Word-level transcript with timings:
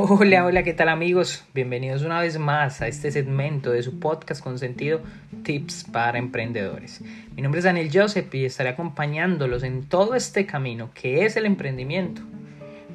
Hola, 0.00 0.44
hola, 0.44 0.62
¿qué 0.62 0.74
tal 0.74 0.90
amigos? 0.90 1.44
Bienvenidos 1.52 2.02
una 2.02 2.20
vez 2.20 2.38
más 2.38 2.80
a 2.82 2.86
este 2.86 3.10
segmento 3.10 3.72
de 3.72 3.82
su 3.82 3.98
podcast 3.98 4.40
con 4.40 4.56
sentido 4.56 5.00
Tips 5.42 5.86
para 5.90 6.20
Emprendedores. 6.20 7.02
Mi 7.34 7.42
nombre 7.42 7.58
es 7.58 7.64
Daniel 7.64 7.90
Joseph 7.92 8.32
y 8.32 8.44
estaré 8.44 8.68
acompañándolos 8.68 9.64
en 9.64 9.88
todo 9.88 10.14
este 10.14 10.46
camino 10.46 10.90
que 10.94 11.24
es 11.24 11.36
el 11.36 11.46
emprendimiento. 11.46 12.22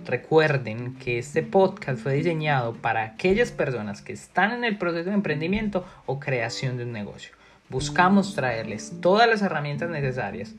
Recuerden 0.05 0.95
que 0.95 1.17
este 1.17 1.43
podcast 1.43 2.01
fue 2.01 2.13
diseñado 2.13 2.73
para 2.75 3.03
aquellas 3.03 3.51
personas 3.51 4.01
que 4.01 4.13
están 4.13 4.53
en 4.53 4.63
el 4.63 4.77
proceso 4.77 5.09
de 5.09 5.15
emprendimiento 5.15 5.85
o 6.05 6.21
creación 6.21 6.77
de 6.77 6.85
un 6.85 6.93
negocio. 6.93 7.35
Buscamos 7.67 8.33
traerles 8.33 8.93
todas 9.01 9.27
las 9.27 9.41
herramientas 9.41 9.89
necesarias 9.89 10.55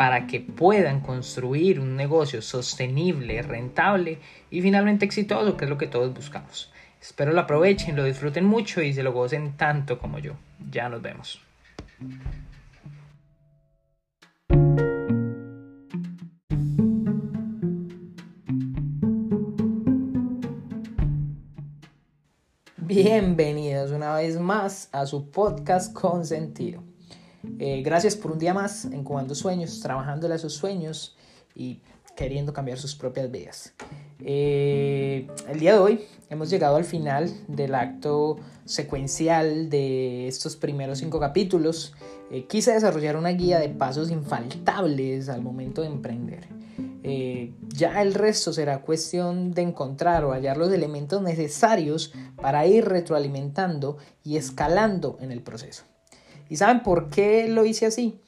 para 0.00 0.26
que 0.26 0.40
puedan 0.40 1.00
construir 1.00 1.78
un 1.78 1.94
negocio 1.94 2.40
sostenible, 2.40 3.42
rentable 3.42 4.18
y 4.50 4.62
finalmente 4.62 5.04
exitoso, 5.04 5.58
que 5.58 5.66
es 5.66 5.70
lo 5.70 5.76
que 5.76 5.88
todos 5.88 6.14
buscamos. 6.14 6.72
Espero 6.98 7.34
lo 7.34 7.40
aprovechen, 7.40 7.96
lo 7.96 8.04
disfruten 8.04 8.46
mucho 8.46 8.80
y 8.80 8.94
se 8.94 9.02
lo 9.02 9.12
gocen 9.12 9.58
tanto 9.58 9.98
como 9.98 10.18
yo. 10.18 10.36
Ya 10.70 10.88
nos 10.88 11.02
vemos. 11.02 11.42
Bienvenidos 22.78 23.90
una 23.90 24.14
vez 24.14 24.40
más 24.40 24.88
a 24.92 25.04
su 25.04 25.30
podcast 25.30 25.92
con 25.92 26.24
sentido. 26.24 26.89
Eh, 27.58 27.82
gracias 27.82 28.16
por 28.16 28.32
un 28.32 28.38
día 28.38 28.54
más 28.54 28.84
incubando 28.86 29.34
sueños, 29.34 29.80
trabajándole 29.80 30.34
a 30.34 30.38
sus 30.38 30.54
sueños 30.54 31.16
y 31.54 31.80
queriendo 32.16 32.52
cambiar 32.52 32.78
sus 32.78 32.94
propias 32.94 33.30
vidas. 33.30 33.74
Eh, 34.22 35.26
el 35.48 35.58
día 35.58 35.72
de 35.72 35.78
hoy 35.78 36.04
hemos 36.28 36.50
llegado 36.50 36.76
al 36.76 36.84
final 36.84 37.32
del 37.48 37.74
acto 37.74 38.38
secuencial 38.64 39.70
de 39.70 40.28
estos 40.28 40.56
primeros 40.56 40.98
cinco 40.98 41.18
capítulos. 41.18 41.94
Eh, 42.30 42.46
quise 42.46 42.72
desarrollar 42.72 43.16
una 43.16 43.30
guía 43.30 43.58
de 43.58 43.68
pasos 43.68 44.10
infaltables 44.10 45.28
al 45.28 45.42
momento 45.42 45.82
de 45.82 45.88
emprender. 45.88 46.48
ya 47.68 48.02
el 48.02 48.12
resto 48.12 48.52
será 48.52 48.82
cuestión 48.82 49.52
de 49.52 49.62
encontrar 49.62 50.24
o 50.24 50.32
hallar 50.32 50.58
los 50.58 50.70
elementos 50.70 51.22
necesarios 51.22 52.12
para 52.36 52.66
ir 52.66 52.84
retroalimentando 52.84 53.96
y 54.22 54.36
escalando 54.36 55.16
en 55.20 55.32
el 55.32 55.42
proceso. 55.42 55.89
¿Y 56.50 56.56
saben 56.56 56.82
por 56.82 57.08
qué 57.08 57.48
lo 57.48 57.64
hice 57.64 57.86
así? 57.86 58.20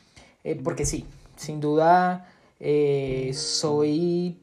Eh, 0.45 0.59
porque 0.62 0.87
sí, 0.87 1.05
sin 1.37 1.61
duda 1.61 2.33
eh, 2.61 3.33
soy, 3.34 4.39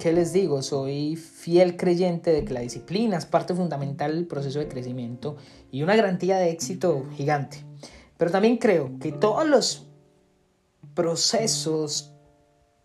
¿qué 0.00 0.14
les 0.14 0.32
digo? 0.32 0.62
Soy 0.62 1.14
fiel 1.16 1.76
creyente 1.76 2.32
de 2.32 2.46
que 2.46 2.54
la 2.54 2.60
disciplina 2.60 3.18
es 3.18 3.26
parte 3.26 3.54
fundamental 3.54 4.14
del 4.14 4.26
proceso 4.26 4.58
de 4.58 4.68
crecimiento 4.68 5.36
y 5.70 5.82
una 5.82 5.94
garantía 5.94 6.38
de 6.38 6.50
éxito 6.50 7.04
gigante. 7.14 7.58
Pero 8.16 8.30
también 8.30 8.56
creo 8.56 8.90
que 8.98 9.12
todos 9.12 9.46
los 9.46 9.86
procesos, 10.94 12.14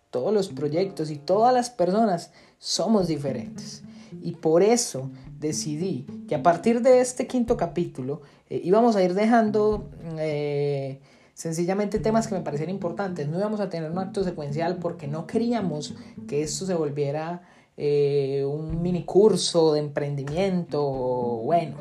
todos 0.10 0.34
los 0.34 0.50
proyectos 0.50 1.12
y 1.12 1.16
todas 1.16 1.54
las 1.54 1.70
personas 1.70 2.34
somos 2.58 3.08
diferentes. 3.08 3.84
Y 4.22 4.34
por 4.34 4.64
eso 4.64 5.10
decidí 5.40 6.06
que 6.28 6.36
a 6.36 6.44
partir 6.44 6.82
de 6.82 7.00
este 7.00 7.26
quinto 7.26 7.56
capítulo 7.56 8.22
eh, 8.50 8.62
íbamos 8.64 8.96
a 8.96 9.04
ir 9.04 9.14
dejando 9.14 9.90
eh, 10.18 11.00
sencillamente 11.34 12.00
temas 12.00 12.28
que 12.28 12.36
me 12.36 12.42
parecían 12.42 12.70
importantes. 12.70 13.28
No 13.28 13.38
íbamos 13.38 13.60
a 13.60 13.70
tener 13.70 13.92
un 13.92 14.00
acto 14.00 14.24
secuencial 14.24 14.78
porque 14.78 15.08
no 15.08 15.28
queríamos 15.28 15.96
que 16.28 16.42
esto 16.42 16.66
se 16.66 16.74
volviera 16.74 17.42
eh, 17.78 18.44
un 18.46 18.82
mini 18.82 19.04
curso 19.06 19.74
de 19.74 19.80
emprendimiento. 19.80 20.82
Bueno, 20.82 21.78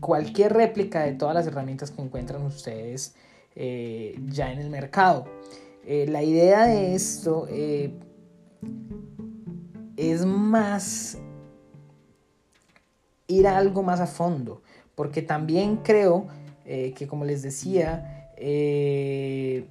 cualquier 0.00 0.52
réplica 0.52 1.02
de 1.02 1.12
todas 1.12 1.34
las 1.34 1.46
herramientas 1.46 1.90
que 1.90 2.02
encuentran 2.02 2.42
ustedes 2.42 3.14
ya 3.54 4.52
en 4.52 4.58
el 4.58 4.68
mercado. 4.68 5.26
la 5.86 6.22
idea 6.24 6.66
de 6.66 6.94
esto 6.96 7.46
es 9.96 10.26
más 10.26 11.18
ir 13.26 13.46
a 13.46 13.56
algo 13.56 13.82
más 13.82 14.00
a 14.00 14.06
fondo, 14.06 14.62
porque 14.94 15.22
también 15.22 15.76
creo 15.78 16.26
eh, 16.66 16.94
que 16.96 17.06
como 17.06 17.24
les 17.24 17.42
decía, 17.42 18.30
eh, 18.36 19.66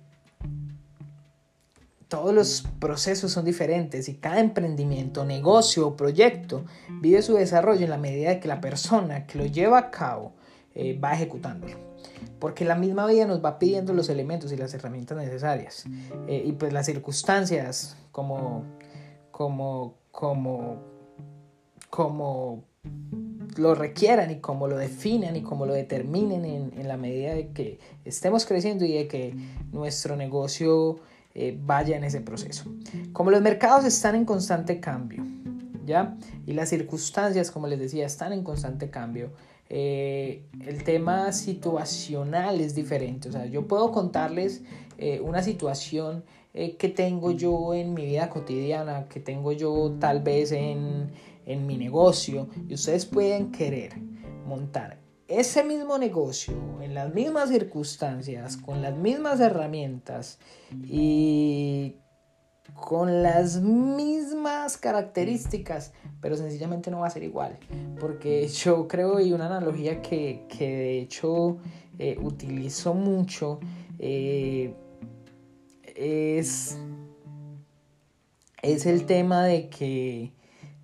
todos 2.07 2.33
los 2.33 2.67
procesos 2.79 3.31
son 3.31 3.45
diferentes 3.45 4.07
y 4.09 4.15
cada 4.15 4.39
emprendimiento, 4.39 5.25
negocio 5.25 5.87
o 5.87 5.95
proyecto 5.97 6.63
vive 7.01 7.23
su 7.23 7.33
desarrollo 7.33 7.83
en 7.83 7.89
la 7.89 7.97
medida 7.97 8.39
que 8.39 8.47
la 8.47 8.61
persona 8.61 9.25
que 9.25 9.39
lo 9.39 9.45
lleva 9.45 9.79
a 9.79 9.91
cabo 9.91 10.33
eh, 10.75 10.99
va 10.99 11.13
ejecutándolo. 11.13 11.75
Porque 12.39 12.65
la 12.65 12.75
misma 12.75 13.07
vida 13.07 13.25
nos 13.25 13.43
va 13.43 13.57
pidiendo 13.57 13.93
los 13.93 14.09
elementos 14.09 14.51
y 14.51 14.57
las 14.57 14.73
herramientas 14.73 15.17
necesarias. 15.17 15.85
y 16.27 16.51
pues 16.53 16.73
las 16.73 16.85
circunstancias 16.85 17.97
como, 18.11 18.65
como, 19.31 19.95
como, 20.11 20.81
como 21.89 22.63
lo 23.57 23.75
requieran 23.75 24.31
y 24.31 24.39
como 24.39 24.67
lo 24.67 24.77
definan 24.77 25.35
y 25.35 25.41
como 25.41 25.65
lo 25.65 25.73
determinen 25.73 26.45
en, 26.45 26.87
la 26.87 26.97
medida 26.97 27.33
de 27.33 27.49
que 27.49 27.79
estemos 28.05 28.45
creciendo 28.45 28.85
y 28.85 28.93
de 28.93 29.07
que 29.07 29.35
nuestro 29.71 30.15
negocio 30.15 30.99
eh, 31.35 31.57
vaya 31.59 31.97
en 31.97 32.03
ese 32.03 32.21
proceso. 32.21 32.65
Como 33.11 33.31
los 33.31 33.41
mercados 33.41 33.85
están 33.85 34.15
en 34.15 34.25
constante 34.25 34.79
cambio, 34.79 35.25
¿ya? 35.85 36.17
Y 36.45 36.53
las 36.53 36.69
circunstancias, 36.69 37.51
como 37.51 37.67
les 37.67 37.79
decía, 37.79 38.05
están 38.05 38.33
en 38.33 38.43
constante 38.43 38.89
cambio. 38.89 39.31
Eh, 39.69 40.43
el 40.65 40.83
tema 40.83 41.31
situacional 41.31 42.61
es 42.61 42.75
diferente. 42.75 43.29
O 43.29 43.31
sea, 43.31 43.45
yo 43.45 43.67
puedo 43.67 43.91
contarles 43.91 44.61
eh, 44.97 45.19
una 45.21 45.41
situación 45.41 46.23
que 46.53 46.93
tengo 46.95 47.31
yo 47.31 47.73
en 47.73 47.95
mi 47.95 48.05
vida 48.05 48.29
cotidiana, 48.29 49.05
que 49.09 49.19
tengo 49.19 49.53
yo 49.53 49.95
tal 49.99 50.21
vez 50.21 50.51
en 50.51 51.09
en 51.45 51.65
mi 51.65 51.77
negocio 51.77 52.49
y 52.67 52.73
ustedes 52.73 53.05
pueden 53.05 53.51
querer 53.51 53.93
montar 54.45 55.03
ese 55.27 55.63
mismo 55.63 55.97
negocio 55.97 56.53
en 56.81 56.93
las 56.93 57.13
mismas 57.13 57.49
circunstancias, 57.49 58.57
con 58.57 58.81
las 58.81 58.95
mismas 58.95 59.39
herramientas 59.39 60.37
y 60.83 61.95
con 62.75 63.23
las 63.23 63.61
mismas 63.61 64.77
características, 64.77 65.93
pero 66.21 66.35
sencillamente 66.35 66.91
no 66.91 66.99
va 66.99 67.07
a 67.07 67.11
ser 67.11 67.23
igual. 67.23 67.57
Porque 67.99 68.47
yo 68.47 68.87
creo 68.87 69.19
y 69.19 69.33
una 69.33 69.47
analogía 69.47 70.01
que, 70.01 70.45
de 70.59 70.99
hecho 70.99 71.57
eh, 71.99 72.17
utilizo 72.21 72.93
mucho 72.93 73.59
eh, 73.99 74.73
es, 75.95 76.77
es 78.61 78.85
el 78.85 79.05
tema 79.05 79.45
de 79.45 79.69
que 79.69 80.33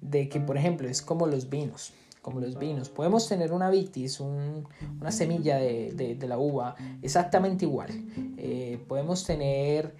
de 0.01 0.29
que, 0.29 0.39
por 0.39 0.57
ejemplo, 0.57 0.87
es 0.87 1.01
como 1.01 1.27
los 1.27 1.49
vinos, 1.49 1.93
como 2.21 2.39
los 2.39 2.57
vinos. 2.57 2.89
Podemos 2.89 3.27
tener 3.27 3.51
una 3.51 3.69
vitis, 3.69 4.19
una 4.19 5.11
semilla 5.11 5.57
de, 5.57 6.17
la 6.27 6.37
uva, 6.37 6.75
exactamente 7.01 7.65
igual. 7.65 7.89
Eh, 8.37 8.79
podemos 8.87 9.25
tener 9.25 9.95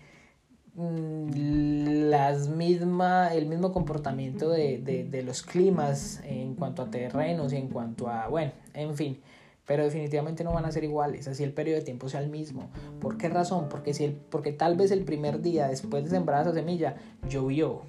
mm, 0.76 2.10
las 2.10 2.48
misma, 2.48 3.34
el 3.34 3.46
mismo 3.46 3.72
comportamiento 3.72 4.50
de, 4.50 5.22
los 5.26 5.44
climas 5.44 6.22
en 6.24 6.56
cuanto 6.56 6.84
a 6.84 6.90
terrenos 6.90 7.54
y 7.54 7.58
en 7.58 7.68
cuanto 7.68 8.08
a, 8.10 8.28
bueno, 8.28 8.52
en 8.74 8.96
fin. 8.96 9.20
Pero 9.66 9.84
definitivamente 9.84 10.44
no 10.44 10.52
van 10.52 10.66
a 10.66 10.72
ser 10.72 10.84
iguales, 10.84 11.28
así 11.28 11.44
el 11.44 11.54
periodo 11.54 11.78
de 11.78 11.86
tiempo 11.86 12.10
sea 12.10 12.22
el 12.22 12.30
mismo. 12.30 12.72
¿Por 13.00 13.18
qué 13.18 13.30
razón? 13.30 13.68
Porque, 13.70 13.94
si 13.94 14.04
el, 14.04 14.14
porque 14.14 14.52
tal 14.52 14.76
vez 14.76 14.90
el 14.90 15.04
primer 15.04 15.44
día 15.44 15.68
después 15.68 16.04
de 16.06 16.10
sembrar 16.10 16.42
esa 16.42 16.56
semilla 16.56 16.96
llovió 17.30 17.84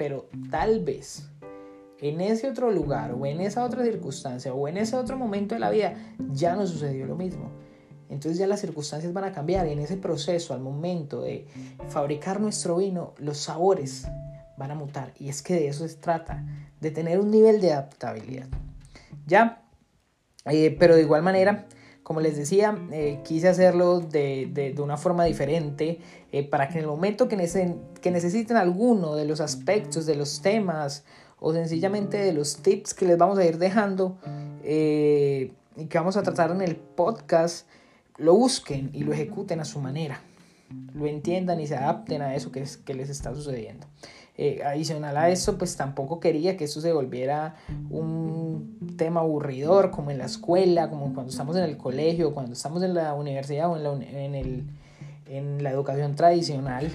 pero 0.00 0.30
tal 0.50 0.82
vez 0.82 1.28
en 1.98 2.22
ese 2.22 2.48
otro 2.48 2.70
lugar 2.70 3.12
o 3.12 3.26
en 3.26 3.42
esa 3.42 3.62
otra 3.62 3.84
circunstancia 3.84 4.54
o 4.54 4.66
en 4.66 4.78
ese 4.78 4.96
otro 4.96 5.18
momento 5.18 5.54
de 5.54 5.58
la 5.58 5.68
vida 5.68 5.94
ya 6.32 6.56
no 6.56 6.66
sucedió 6.66 7.04
lo 7.04 7.16
mismo. 7.16 7.50
Entonces 8.08 8.38
ya 8.38 8.46
las 8.46 8.62
circunstancias 8.62 9.12
van 9.12 9.24
a 9.24 9.32
cambiar 9.32 9.68
y 9.68 9.72
en 9.72 9.78
ese 9.78 9.98
proceso, 9.98 10.54
al 10.54 10.60
momento 10.60 11.20
de 11.20 11.46
fabricar 11.90 12.40
nuestro 12.40 12.78
vino, 12.78 13.12
los 13.18 13.36
sabores 13.36 14.06
van 14.56 14.70
a 14.70 14.74
mutar. 14.74 15.12
Y 15.18 15.28
es 15.28 15.42
que 15.42 15.52
de 15.52 15.68
eso 15.68 15.86
se 15.86 15.96
trata, 15.96 16.46
de 16.80 16.90
tener 16.90 17.20
un 17.20 17.30
nivel 17.30 17.60
de 17.60 17.74
adaptabilidad. 17.74 18.48
¿Ya? 19.26 19.64
Eh, 20.46 20.74
pero 20.80 20.96
de 20.96 21.02
igual 21.02 21.22
manera, 21.22 21.66
como 22.10 22.20
les 22.20 22.36
decía, 22.36 22.76
eh, 22.90 23.20
quise 23.22 23.46
hacerlo 23.46 24.00
de, 24.00 24.74
una 24.82 24.96
forma 24.96 25.22
diferente 25.26 26.00
eh, 26.32 26.42
para 26.42 26.66
que 26.66 26.78
en 26.78 26.80
el 26.80 26.88
momento 26.88 27.28
que, 27.28 27.36
que 28.00 28.10
necesiten 28.10 28.56
alguno 28.56 29.14
de 29.14 29.26
los 29.26 29.40
aspectos, 29.40 30.06
de 30.06 30.16
los 30.16 30.42
temas 30.42 31.04
o 31.38 31.52
sencillamente 31.52 32.16
de 32.18 32.32
los 32.32 32.62
tips 32.62 32.94
que 32.94 33.06
les 33.06 33.16
vamos 33.16 33.38
a 33.38 33.44
ir 33.44 33.58
dejando 33.58 34.18
eh, 34.64 35.52
y 35.76 35.86
que 35.86 35.98
vamos 35.98 36.16
a 36.16 36.24
tratar 36.24 36.50
en 36.50 36.62
el 36.62 36.74
podcast, 36.74 37.68
lo 38.16 38.34
busquen 38.34 38.90
y 38.92 39.04
lo 39.04 39.12
ejecuten 39.12 39.60
a 39.60 39.64
su 39.64 39.78
manera. 39.78 40.20
lo 40.94 41.06
entiendan 41.06 41.60
y 41.60 41.68
se 41.68 41.76
adapten 41.76 42.22
a 42.22 42.34
eso 42.34 42.50
que, 42.50 42.62
es, 42.62 42.76
que 42.76 42.92
les 42.92 43.08
está 43.08 43.32
sucediendo. 43.36 43.86
Eh, 44.36 44.62
adicional 44.64 45.16
a 45.18 45.28
eso, 45.28 45.58
pues 45.58 45.76
tampoco 45.76 46.18
quería 46.18 46.56
que 46.56 46.64
esto 46.64 46.80
se 46.80 46.92
volviera 46.92 47.56
un 47.90 48.94
tema 48.96 49.20
aburridor 49.20 49.90
como 49.90 50.10
en 50.10 50.18
la 50.18 50.24
escuela, 50.24 50.88
como 50.88 51.12
cuando 51.12 51.30
estamos 51.30 51.56
en 51.56 51.64
el 51.64 51.76
colegio, 51.76 52.32
cuando 52.32 52.52
estamos 52.52 52.82
en 52.82 52.94
la 52.94 53.12
universidad 53.12 53.70
o 53.70 53.76
en 53.76 53.82
la, 53.82 53.92
en 53.92 54.34
el, 54.34 54.64
en 55.26 55.62
la 55.62 55.70
educación 55.70 56.14
tradicional 56.14 56.90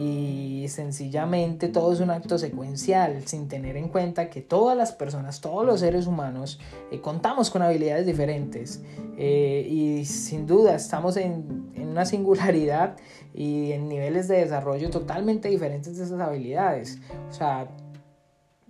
y 0.00 0.66
sencillamente 0.68 1.68
todo 1.68 1.92
es 1.92 2.00
un 2.00 2.08
acto 2.08 2.38
secuencial 2.38 3.22
sin 3.26 3.48
tener 3.48 3.76
en 3.76 3.88
cuenta 3.88 4.30
que 4.30 4.40
todas 4.40 4.74
las 4.74 4.92
personas, 4.92 5.42
todos 5.42 5.66
los 5.66 5.80
seres 5.80 6.06
humanos 6.06 6.58
eh, 6.90 7.02
contamos 7.02 7.50
con 7.50 7.60
habilidades 7.60 8.06
diferentes 8.06 8.82
eh, 9.18 9.66
y 9.68 10.06
sin 10.06 10.46
duda 10.46 10.74
estamos 10.74 11.18
en, 11.18 11.70
en, 11.74 11.88
una 11.88 12.06
singularidad 12.06 12.96
y 13.34 13.72
en 13.72 13.90
niveles 13.90 14.26
de 14.26 14.38
desarrollo 14.38 14.88
totalmente 14.88 15.50
diferentes 15.50 15.98
de 15.98 16.04
esas 16.04 16.18
habilidades. 16.18 16.98
O 17.28 17.34
sea, 17.34 17.68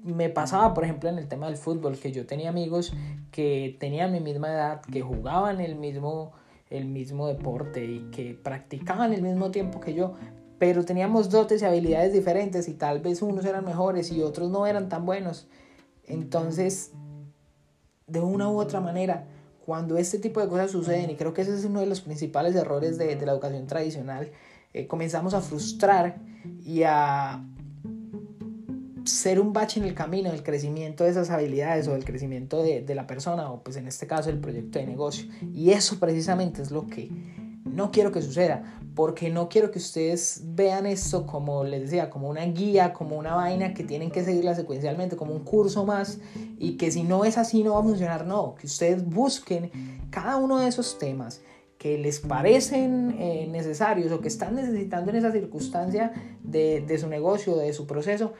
me 0.02 0.30
pasaba 0.30 0.74
por 0.74 0.82
ejemplo 0.82 1.10
en 1.10 1.18
el 1.18 1.28
tema 1.28 1.46
del 1.46 1.58
fútbol 1.58 1.96
que 1.96 2.10
yo 2.10 2.26
tenía 2.26 2.48
amigos 2.48 2.92
que 3.30 3.76
tenían 3.78 4.10
mi 4.10 4.18
misma 4.18 4.48
edad, 4.48 4.80
que 4.80 5.00
jugaban 5.00 5.60
el 5.60 5.76
mismo 5.76 6.32
el 6.70 6.86
mismo 6.86 7.26
deporte 7.26 7.84
y 7.84 7.98
que 8.12 8.38
practicaban 8.40 9.12
el 9.12 9.22
mismo 9.22 9.50
tiempo 9.50 9.80
que 9.80 9.92
yo, 9.92 10.14
pero 10.60 10.84
teníamos 10.84 11.30
dotes 11.30 11.62
y 11.62 11.64
habilidades 11.64 12.12
diferentes 12.12 12.68
y 12.68 12.74
tal 12.74 13.00
vez 13.00 13.22
unos 13.22 13.46
eran 13.46 13.64
mejores 13.64 14.12
y 14.12 14.20
otros 14.20 14.50
no 14.50 14.66
eran 14.66 14.90
tan 14.90 15.06
buenos. 15.06 15.48
Entonces, 16.04 16.90
de 18.06 18.20
una 18.20 18.46
u 18.50 18.60
otra 18.60 18.78
manera, 18.78 19.26
cuando 19.64 19.96
este 19.96 20.18
tipo 20.18 20.38
de 20.38 20.48
cosas 20.48 20.70
suceden, 20.70 21.08
y 21.08 21.16
creo 21.16 21.32
que 21.32 21.40
ese 21.40 21.54
es 21.54 21.64
uno 21.64 21.80
de 21.80 21.86
los 21.86 22.02
principales 22.02 22.54
errores 22.54 22.98
de, 22.98 23.16
la 23.24 23.32
educación 23.32 23.66
tradicional, 23.66 24.32
eh, 24.74 24.86
comenzamos 24.86 25.32
a 25.32 25.40
frustrar 25.40 26.18
y 26.62 26.82
a 26.82 27.42
ser 29.04 29.40
un 29.40 29.54
bache 29.54 29.80
en 29.80 29.86
el 29.86 29.94
camino 29.94 30.30
del 30.30 30.42
crecimiento 30.42 31.04
de 31.04 31.10
esas 31.10 31.30
habilidades 31.30 31.88
o 31.88 31.92
del 31.92 32.04
crecimiento 32.04 32.62
de, 32.62 32.82
de 32.82 32.94
la 32.94 33.06
persona 33.06 33.50
o 33.50 33.62
pues 33.62 33.76
en 33.76 33.88
este 33.88 34.06
caso 34.06 34.28
el 34.28 34.38
proyecto 34.38 34.78
de 34.78 34.84
negocio. 34.84 35.24
Y 35.54 35.70
eso 35.70 35.98
precisamente 35.98 36.60
es 36.60 36.70
lo 36.70 36.86
que 36.86 37.08
no 37.72 37.90
quiero 37.90 38.12
que 38.12 38.22
suceda 38.22 38.80
porque 38.94 39.30
no 39.30 39.48
quiero 39.48 39.70
que 39.70 39.78
ustedes 39.78 40.42
vean 40.44 40.84
esto 40.86 41.26
como 41.26 41.64
les 41.64 41.82
decía, 41.82 42.10
como 42.10 42.28
una 42.28 42.44
guía, 42.44 42.92
como 42.92 43.16
una 43.16 43.34
vaina 43.34 43.72
que 43.72 43.84
tienen 43.84 44.10
que 44.10 44.24
seguirla 44.24 44.54
secuencialmente, 44.54 45.16
como 45.16 45.32
un 45.32 45.44
curso 45.44 45.84
más 45.86 46.18
y 46.58 46.76
que 46.76 46.90
si 46.90 47.02
no 47.02 47.24
es 47.24 47.38
así 47.38 47.62
no 47.62 47.74
va 47.74 47.80
a 47.80 47.82
funcionar, 47.82 48.26
no, 48.26 48.54
que 48.56 48.66
ustedes 48.66 49.04
busquen 49.08 49.70
cada 50.10 50.36
uno 50.36 50.58
de 50.58 50.68
esos 50.68 50.98
temas 50.98 51.40
que 51.78 51.96
les 51.96 52.20
parecen 52.20 53.16
eh, 53.18 53.48
necesarios 53.50 54.12
o 54.12 54.20
que 54.20 54.28
están 54.28 54.54
necesitando 54.54 55.10
en 55.10 55.16
esa 55.16 55.32
circunstancia 55.32 56.12
de, 56.42 56.82
de 56.82 56.98
su 56.98 57.08
negocio, 57.08 57.56
de 57.56 57.72
su 57.72 57.86
proceso 57.86 58.34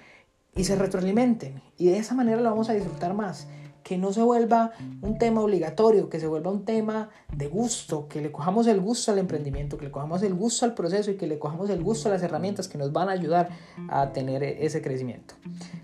y 0.55 0.65
se 0.65 0.77
retroalimenten. 0.77 1.63
Y 1.79 1.87
de 1.87 1.99
esa 1.99 2.15
manera 2.15 2.39
lo 2.41 2.51
vamos 2.51 2.69
a 2.69 2.75
disfrutar 2.75 3.15
más 3.15 3.49
que 3.83 3.99
no 3.99 4.13
se 4.13 4.23
vuelva 4.23 4.73
un 5.03 5.19
tema 5.19 5.41
obligatorio, 5.41 6.09
que 6.09 6.21
se 6.21 6.27
vuelva 6.27 6.51
un 6.51 6.65
tema 6.65 7.11
de 7.35 7.47
gusto, 7.47 8.09
que 8.09 8.21
le 8.21 8.33
cojamos 8.33 8.67
el 8.67 8.81
gusto 8.81 9.13
al 9.13 9.19
emprendimiento, 9.19 9.77
que 9.79 9.87
le 9.87 9.91
cojamos 9.91 10.23
el 10.23 10.35
gusto 10.35 10.65
al 10.65 10.75
proceso 10.75 11.11
y 11.11 11.17
que 11.17 11.27
le 11.27 11.39
cojamos 11.39 11.71
el 11.71 11.83
gusto 11.83 12.09
a 12.09 12.13
las 12.13 12.23
herramientas 12.23 12.69
que 12.69 12.79
nos 12.79 12.93
van 12.93 13.09
a 13.09 13.13
ayudar 13.13 13.49
a 13.89 14.13
tener 14.13 14.43
ese 14.43 14.83
crecimiento. 14.83 15.35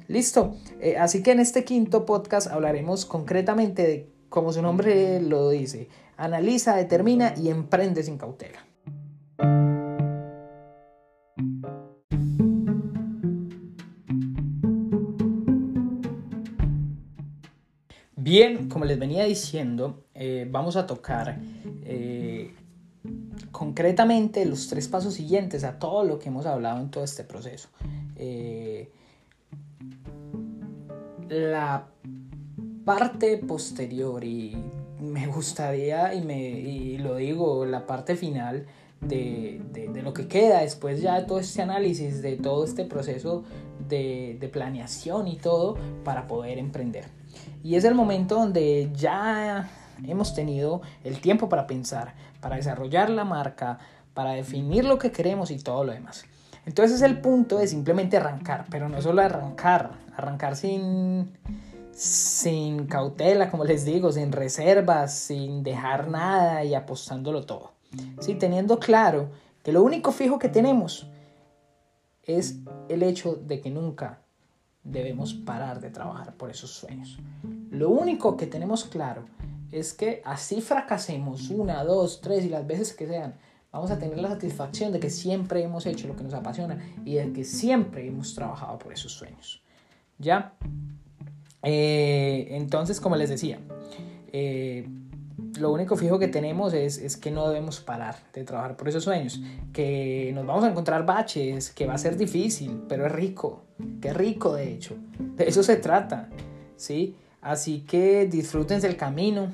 Listo, 0.08 0.54
eh, 0.80 0.96
así 0.98 1.22
que 1.22 1.32
en 1.32 1.40
este 1.40 1.64
quinto 1.64 2.06
podcast 2.06 2.48
hablaremos 2.48 3.04
concretamente 3.04 3.82
de, 3.82 4.12
como 4.28 4.52
su 4.52 4.62
nombre 4.62 5.20
lo 5.20 5.50
dice, 5.50 5.88
analiza, 6.16 6.76
determina 6.76 7.34
y 7.36 7.48
emprende 7.48 8.02
sin 8.02 8.18
cautela. 8.18 8.66
Bien, 18.26 18.68
como 18.68 18.84
les 18.86 18.98
venía 18.98 19.22
diciendo, 19.22 20.02
eh, 20.12 20.48
vamos 20.50 20.74
a 20.74 20.84
tocar 20.84 21.38
eh, 21.84 22.52
concretamente 23.52 24.44
los 24.46 24.66
tres 24.66 24.88
pasos 24.88 25.14
siguientes 25.14 25.62
a 25.62 25.78
todo 25.78 26.02
lo 26.02 26.18
que 26.18 26.30
hemos 26.30 26.44
hablado 26.44 26.80
en 26.80 26.90
todo 26.90 27.04
este 27.04 27.22
proceso. 27.22 27.68
Eh, 28.16 28.90
la 31.28 31.86
parte 32.84 33.38
posterior 33.38 34.24
y 34.24 34.56
me 35.00 35.28
gustaría, 35.28 36.12
y, 36.12 36.20
me, 36.22 36.98
lo 36.98 37.14
digo, 37.14 37.64
la 37.64 37.86
parte 37.86 38.16
final 38.16 38.66
de, 39.02 39.62
lo 40.02 40.12
que 40.12 40.26
queda 40.26 40.62
después 40.62 41.00
ya 41.00 41.20
de 41.20 41.26
todo 41.26 41.38
este 41.38 41.62
análisis, 41.62 42.22
de 42.22 42.34
todo 42.34 42.64
este 42.64 42.86
proceso 42.86 43.44
de 43.88 44.50
planeación 44.52 45.28
y 45.28 45.36
todo 45.36 45.76
para 46.02 46.26
poder 46.26 46.58
emprender. 46.58 47.04
Y 47.66 47.74
es 47.74 47.82
el 47.82 47.96
momento 47.96 48.36
donde 48.36 48.92
ya 48.94 49.68
hemos 50.06 50.36
tenido 50.36 50.82
el 51.02 51.20
tiempo 51.20 51.48
para 51.48 51.66
pensar, 51.66 52.14
para 52.40 52.54
desarrollar 52.54 53.10
la 53.10 53.24
marca, 53.24 53.80
para 54.14 54.34
definir 54.34 54.84
lo 54.84 55.00
que 55.00 55.10
queremos 55.10 55.50
y 55.50 55.58
todo 55.58 55.82
lo 55.82 55.90
demás. 55.90 56.26
Entonces 56.64 56.98
es 56.98 57.02
el 57.02 57.20
punto 57.20 57.58
de 57.58 57.66
simplemente 57.66 58.18
arrancar, 58.18 58.66
pero 58.70 58.88
no 58.88 59.02
solo 59.02 59.20
arrancar, 59.20 59.90
arrancar 60.16 60.54
sin, 60.54 61.36
sin 61.90 62.86
cautela, 62.86 63.50
como 63.50 63.64
les 63.64 63.84
digo, 63.84 64.12
sin 64.12 64.30
reservas, 64.30 65.12
sin 65.12 65.64
dejar 65.64 66.06
nada 66.06 66.62
y 66.62 66.72
apostándolo 66.72 67.46
todo. 67.46 67.72
Sí, 68.20 68.36
teniendo 68.36 68.78
claro 68.78 69.30
que 69.64 69.72
lo 69.72 69.82
único 69.82 70.12
fijo 70.12 70.38
que 70.38 70.48
tenemos 70.48 71.08
es 72.22 72.58
el 72.88 73.02
hecho 73.02 73.34
de 73.34 73.60
que 73.60 73.70
nunca 73.70 74.20
debemos 74.84 75.34
parar 75.34 75.80
de 75.80 75.90
trabajar 75.90 76.32
por 76.34 76.48
esos 76.48 76.70
sueños. 76.70 77.18
Lo 77.76 77.90
único 77.90 78.38
que 78.38 78.46
tenemos 78.46 78.84
claro 78.84 79.26
es 79.70 79.92
que 79.92 80.22
así 80.24 80.62
fracasemos 80.62 81.50
una, 81.50 81.84
dos, 81.84 82.22
tres 82.22 82.46
y 82.46 82.48
las 82.48 82.66
veces 82.66 82.94
que 82.94 83.06
sean, 83.06 83.34
vamos 83.70 83.90
a 83.90 83.98
tener 83.98 84.18
la 84.18 84.30
satisfacción 84.30 84.92
de 84.92 84.98
que 84.98 85.10
siempre 85.10 85.62
hemos 85.62 85.84
hecho 85.84 86.08
lo 86.08 86.16
que 86.16 86.24
nos 86.24 86.32
apasiona 86.32 86.78
y 87.04 87.16
de 87.16 87.34
que 87.34 87.44
siempre 87.44 88.06
hemos 88.06 88.34
trabajado 88.34 88.78
por 88.78 88.94
esos 88.94 89.12
sueños. 89.12 89.62
¿Ya? 90.18 90.54
Eh, 91.62 92.48
entonces, 92.52 92.98
como 92.98 93.16
les 93.16 93.28
decía, 93.28 93.58
eh, 94.32 94.88
lo 95.58 95.70
único 95.70 95.96
fijo 95.96 96.18
que 96.18 96.28
tenemos 96.28 96.72
es, 96.72 96.96
es, 96.96 97.18
que 97.18 97.30
no 97.30 97.46
debemos 97.46 97.80
parar 97.80 98.16
de 98.32 98.44
trabajar 98.44 98.78
por 98.78 98.88
esos 98.88 99.04
sueños, 99.04 99.38
que 99.74 100.30
nos 100.34 100.46
vamos 100.46 100.64
a 100.64 100.70
encontrar 100.70 101.04
baches, 101.04 101.72
que 101.72 101.84
va 101.84 101.92
a 101.92 101.98
ser 101.98 102.16
difícil, 102.16 102.84
pero 102.88 103.04
es 103.04 103.12
rico, 103.12 103.64
que 104.00 104.14
rico 104.14 104.54
de 104.54 104.72
hecho, 104.72 104.96
de 105.18 105.46
eso 105.46 105.62
se 105.62 105.76
trata, 105.76 106.30
¿sí? 106.76 107.16
Así 107.40 107.80
que 107.80 108.26
disfrútense 108.26 108.86
el 108.86 108.96
camino 108.96 109.52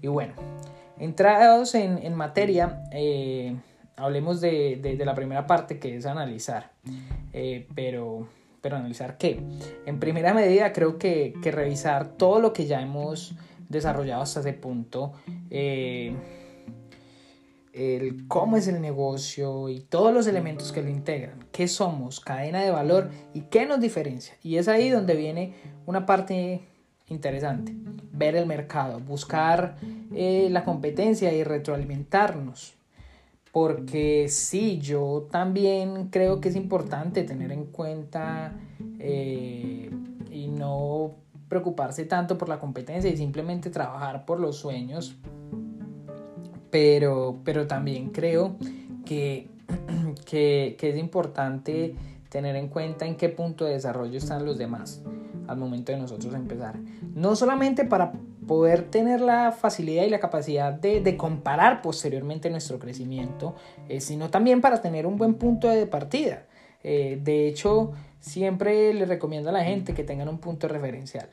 y 0.00 0.08
bueno, 0.08 0.34
entrados 0.98 1.74
en, 1.74 1.98
en 1.98 2.14
materia, 2.14 2.82
eh, 2.92 3.56
hablemos 3.96 4.40
de, 4.40 4.78
de, 4.82 5.04
la 5.04 5.14
primera 5.14 5.46
parte 5.46 5.78
que 5.78 5.96
es 5.96 6.06
analizar, 6.06 6.72
eh, 7.32 7.66
pero, 7.74 8.28
pero 8.60 8.76
analizar 8.76 9.16
qué. 9.18 9.40
En 9.86 10.00
primera 10.00 10.34
medida 10.34 10.72
creo 10.72 10.98
que, 10.98 11.34
que 11.42 11.50
revisar 11.50 12.08
todo 12.16 12.40
lo 12.40 12.52
que 12.52 12.66
ya 12.66 12.80
hemos 12.80 13.34
desarrollado 13.68 14.22
hasta 14.22 14.40
ese 14.40 14.52
punto. 14.52 15.12
Eh, 15.50 16.14
el 17.72 18.28
cómo 18.28 18.56
es 18.56 18.68
el 18.68 18.80
negocio 18.80 19.68
y 19.68 19.80
todos 19.80 20.14
los 20.14 20.28
elementos 20.28 20.70
que 20.70 20.80
lo 20.80 20.90
integran, 20.90 21.44
qué 21.50 21.66
somos, 21.66 22.20
cadena 22.20 22.62
de 22.62 22.70
valor 22.70 23.10
y 23.34 23.42
qué 23.42 23.66
nos 23.66 23.80
diferencia. 23.80 24.36
Y 24.44 24.58
es 24.58 24.68
ahí 24.68 24.90
donde 24.90 25.16
viene 25.16 25.54
una 25.84 26.06
parte 26.06 26.62
interesante, 27.08 27.74
ver 28.12 28.36
el 28.36 28.46
mercado, 28.46 29.00
buscar 29.00 29.76
eh, 30.14 30.48
la 30.50 30.64
competencia 30.64 31.32
y 31.32 31.44
retroalimentarnos. 31.44 32.74
Porque 33.52 34.26
sí, 34.28 34.78
yo 34.80 35.28
también 35.30 36.08
creo 36.08 36.40
que 36.40 36.48
es 36.48 36.56
importante 36.56 37.22
tener 37.22 37.52
en 37.52 37.66
cuenta 37.66 38.52
eh, 38.98 39.90
y 40.30 40.48
no 40.48 41.12
preocuparse 41.48 42.04
tanto 42.04 42.36
por 42.36 42.48
la 42.48 42.58
competencia 42.58 43.08
y 43.08 43.16
simplemente 43.16 43.70
trabajar 43.70 44.24
por 44.24 44.40
los 44.40 44.56
sueños. 44.56 45.16
Pero, 46.70 47.38
pero 47.44 47.68
también 47.68 48.10
creo 48.10 48.56
que, 49.06 49.48
que, 50.26 50.74
que 50.76 50.90
es 50.90 50.96
importante 50.96 51.94
tener 52.28 52.56
en 52.56 52.66
cuenta 52.66 53.06
en 53.06 53.16
qué 53.16 53.28
punto 53.28 53.66
de 53.66 53.74
desarrollo 53.74 54.18
están 54.18 54.44
los 54.44 54.58
demás 54.58 55.00
al 55.46 55.56
momento 55.56 55.92
de 55.92 55.98
nosotros 55.98 56.34
empezar. 56.34 56.78
No 57.14 57.36
solamente 57.36 57.84
para 57.84 58.12
poder 58.46 58.90
tener 58.90 59.20
la 59.20 59.52
facilidad 59.52 60.04
y 60.04 60.10
la 60.10 60.20
capacidad 60.20 60.72
de, 60.72 61.00
de 61.00 61.16
comparar 61.16 61.82
posteriormente 61.82 62.50
nuestro 62.50 62.78
crecimiento, 62.78 63.54
eh, 63.88 64.00
sino 64.00 64.30
también 64.30 64.60
para 64.60 64.80
tener 64.80 65.06
un 65.06 65.16
buen 65.16 65.34
punto 65.34 65.68
de 65.68 65.86
partida. 65.86 66.44
Eh, 66.82 67.18
de 67.22 67.48
hecho, 67.48 67.92
siempre 68.20 68.92
le 68.92 69.06
recomiendo 69.06 69.48
a 69.48 69.52
la 69.52 69.64
gente 69.64 69.94
que 69.94 70.04
tengan 70.04 70.28
un 70.28 70.38
punto 70.38 70.68
referencial, 70.68 71.28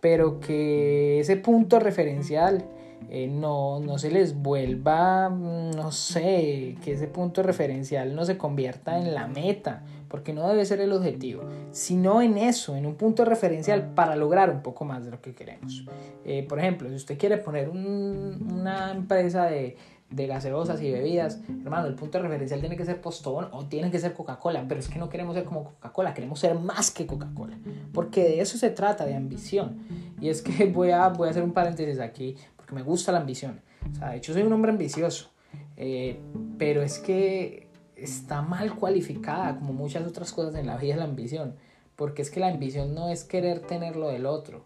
pero 0.00 0.38
que 0.38 1.20
ese 1.20 1.36
punto 1.36 1.80
referencial 1.80 2.64
eh, 3.10 3.28
no, 3.28 3.78
no 3.80 3.98
se 3.98 4.10
les 4.10 4.34
vuelva, 4.40 5.28
mm, 5.28 5.70
no 5.72 5.92
sé, 5.92 6.76
que 6.84 6.92
ese 6.92 7.08
punto 7.08 7.42
referencial 7.42 8.14
no 8.14 8.24
se 8.24 8.36
convierta 8.36 8.98
en 8.98 9.14
la 9.14 9.26
meta, 9.26 9.82
porque 10.08 10.32
no 10.32 10.48
debe 10.48 10.64
ser 10.64 10.80
el 10.80 10.92
objetivo, 10.92 11.42
sino 11.70 12.22
en 12.22 12.38
eso, 12.38 12.76
en 12.76 12.86
un 12.86 12.94
punto 12.94 13.24
referencial 13.24 13.92
para 13.94 14.16
lograr 14.16 14.50
un 14.50 14.62
poco 14.62 14.84
más 14.84 15.04
de 15.04 15.10
lo 15.10 15.20
que 15.20 15.34
queremos. 15.34 15.84
Eh, 16.24 16.44
por 16.48 16.58
ejemplo, 16.58 16.88
si 16.88 16.94
usted 16.94 17.18
quiere 17.18 17.38
poner 17.38 17.68
una 17.68 18.92
empresa 18.92 19.46
de, 19.46 19.76
de 20.10 20.26
gaseosas 20.26 20.80
y 20.82 20.90
bebidas, 20.92 21.40
hermano, 21.64 21.88
el 21.88 21.94
punto 21.94 22.20
referencial 22.20 22.60
tiene 22.60 22.76
que 22.76 22.84
ser 22.84 23.00
Postobón 23.00 23.48
o 23.52 23.66
tiene 23.66 23.90
que 23.90 23.98
ser 23.98 24.12
Coca-Cola, 24.12 24.64
pero 24.68 24.80
es 24.80 24.88
que 24.88 24.98
no 24.98 25.08
queremos 25.08 25.34
ser 25.34 25.44
como 25.44 25.64
Coca-Cola, 25.64 26.14
queremos 26.14 26.38
ser 26.38 26.54
más 26.54 26.90
que 26.90 27.06
Coca-Cola, 27.06 27.58
porque 27.92 28.22
de 28.22 28.40
eso 28.40 28.56
se 28.56 28.70
trata, 28.70 29.04
de 29.04 29.14
ambición. 29.14 29.78
Y 30.20 30.28
es 30.28 30.42
que 30.42 30.66
voy 30.72 30.90
a, 30.90 31.08
voy 31.08 31.28
a 31.28 31.30
hacer 31.30 31.42
un 31.42 31.52
paréntesis 31.52 31.98
aquí, 31.98 32.36
porque 32.56 32.74
me 32.74 32.82
gusta 32.82 33.12
la 33.12 33.18
ambición. 33.18 33.60
O 33.92 33.94
sea, 33.96 34.10
de 34.10 34.18
hecho 34.18 34.32
soy 34.32 34.42
un 34.42 34.52
hombre 34.52 34.70
ambicioso, 34.70 35.30
eh, 35.76 36.20
pero 36.58 36.82
es 36.82 36.98
que 36.98 37.65
está 37.96 38.42
mal 38.42 38.74
cualificada, 38.74 39.56
como 39.56 39.72
muchas 39.72 40.06
otras 40.06 40.32
cosas 40.32 40.54
en 40.54 40.66
la 40.66 40.76
vida, 40.76 40.96
la 40.96 41.04
ambición, 41.04 41.56
porque 41.96 42.22
es 42.22 42.30
que 42.30 42.40
la 42.40 42.48
ambición 42.48 42.94
no 42.94 43.08
es 43.08 43.24
querer 43.24 43.60
tener 43.60 43.96
lo 43.96 44.08
del 44.08 44.26
otro, 44.26 44.64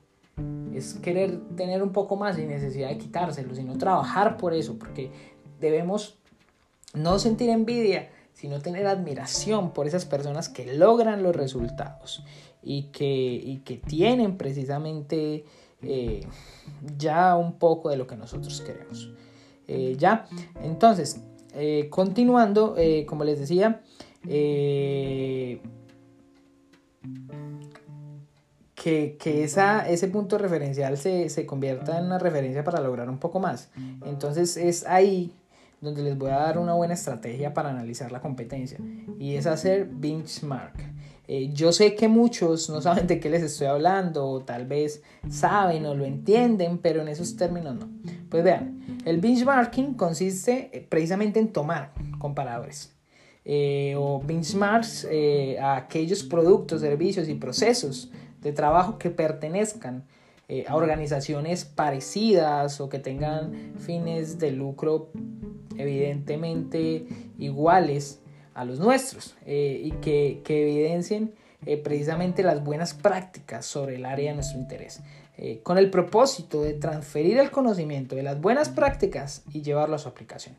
es 0.75 0.95
querer 0.95 1.41
tener 1.57 1.83
un 1.83 1.93
poco 1.93 2.17
más 2.17 2.37
sin 2.37 2.49
necesidad 2.49 2.89
de 2.89 2.99
quitárselo, 2.99 3.55
sino 3.55 3.79
trabajar 3.79 4.37
por 4.37 4.53
eso, 4.53 4.79
porque 4.79 5.11
debemos 5.61 6.19
no 6.95 7.19
sentir 7.19 7.51
envidia, 7.51 8.11
sino 8.33 8.61
tener 8.61 8.87
admiración 8.87 9.73
por 9.73 9.87
esas 9.87 10.07
personas 10.07 10.49
que 10.49 10.75
logran 10.75 11.23
los 11.23 11.37
resultados 11.37 12.25
y 12.63 12.85
que, 12.85 13.61
que 13.65 13.77
tienen 13.77 14.37
precisamente 14.37 15.45
eh, 15.83 16.27
ya 16.97 17.37
un 17.37 17.59
poco 17.59 17.91
de 17.91 17.97
lo 17.97 18.07
que 18.07 18.17
nosotros 18.17 18.61
queremos. 18.61 19.13
Eh, 19.69 19.95
ya, 19.97 20.27
entonces, 20.63 21.23
eh, 21.55 21.89
continuando, 21.91 22.77
como 23.07 23.25
les 23.25 23.39
decía, 23.39 23.83
que, 28.75 29.17
que 29.19 29.45
esa, 29.45 29.89
ese 29.89 30.09
punto 30.09 30.39
referencial 30.39 30.97
se, 30.97 31.29
se, 31.29 31.47
convierta 31.47 31.99
en 31.99 32.07
una 32.07 32.19
referencia 32.19 32.65
para 32.65 32.81
lograr 32.81 33.09
un 33.11 33.19
poco 33.19 33.39
más. 33.41 33.71
Entonces 34.05 34.57
es 34.57 34.87
ahí 34.87 35.33
donde 35.81 36.03
les 36.03 36.17
voy 36.17 36.31
a 36.31 36.37
dar 36.37 36.59
una 36.59 36.75
buena 36.75 36.95
estrategia 36.95 37.55
para 37.55 37.71
analizar 37.71 38.13
la 38.13 38.21
competencia 38.21 38.79
y 39.19 39.37
es 39.37 39.47
hacer 39.47 39.89
benchmark. 39.91 40.75
Eh, 41.33 41.51
yo 41.53 41.73
sé 41.73 41.95
que 41.95 42.09
muchos 42.09 42.69
no 42.71 42.83
saben 42.83 43.07
de 43.07 43.21
qué 43.21 43.31
les 43.31 43.45
estoy 43.45 43.69
hablando 43.69 44.27
o 44.27 44.41
tal 44.41 44.67
vez 44.67 45.01
saben 45.29 45.87
o 45.87 45.95
lo 45.95 46.05
entienden, 46.05 46.79
pero 46.79 47.03
en 47.03 47.07
esos 47.07 47.37
términos 47.37 47.77
no. 47.77 47.89
Pues 48.29 48.43
vean, 48.43 48.81
el 49.05 49.21
benchmarking 49.21 49.95
consiste 49.95 50.71
eh, 50.73 50.85
precisamente 50.89 51.39
en 51.39 51.53
tomar 51.53 51.93
comparadores. 52.19 52.93
Eh, 53.45 53.95
o 53.97 54.21
benchmarks 54.21 55.07
a 55.61 55.77
aquellos 55.77 56.25
productos, 56.25 56.81
servicios 56.81 57.29
y 57.29 57.35
procesos 57.35 58.11
de 58.41 58.53
trabajo 58.53 58.99
que 58.99 59.11
pertenezcan 59.11 60.05
a 60.67 60.75
organizaciones 60.75 61.65
parecidas 61.65 62.81
o 62.81 62.89
que 62.89 62.99
tengan 62.99 63.75
fines 63.79 64.41
de 64.41 64.51
lucro 64.51 65.13
evidentemente 65.77 67.07
iguales 67.39 68.20
a 68.55 68.65
los 68.65 68.79
nuestros 68.79 69.37
eh, 69.47 69.81
y 69.85 69.93
que, 69.93 70.43
evidencien 70.47 71.35
eh, 71.67 71.77
precisamente 71.77 72.43
las 72.43 72.65
buenas 72.65 72.95
prácticas 72.95 73.67
sobre 73.67 73.97
el 73.97 74.05
área 74.05 74.31
de 74.31 74.37
nuestro 74.37 74.59
interés, 74.59 75.01
con 75.63 75.79
el 75.79 75.89
propósito 75.89 76.61
de 76.63 76.75
transferir 76.75 77.39
el 77.39 77.51
conocimiento 77.51 78.15
de 78.15 78.23
las 78.23 78.39
buenas 78.39 78.69
prácticas 78.69 79.43
y 79.55 79.63
llevarlo 79.63 79.97
a 79.97 79.99
su 79.99 80.07
aplicación. 80.07 80.55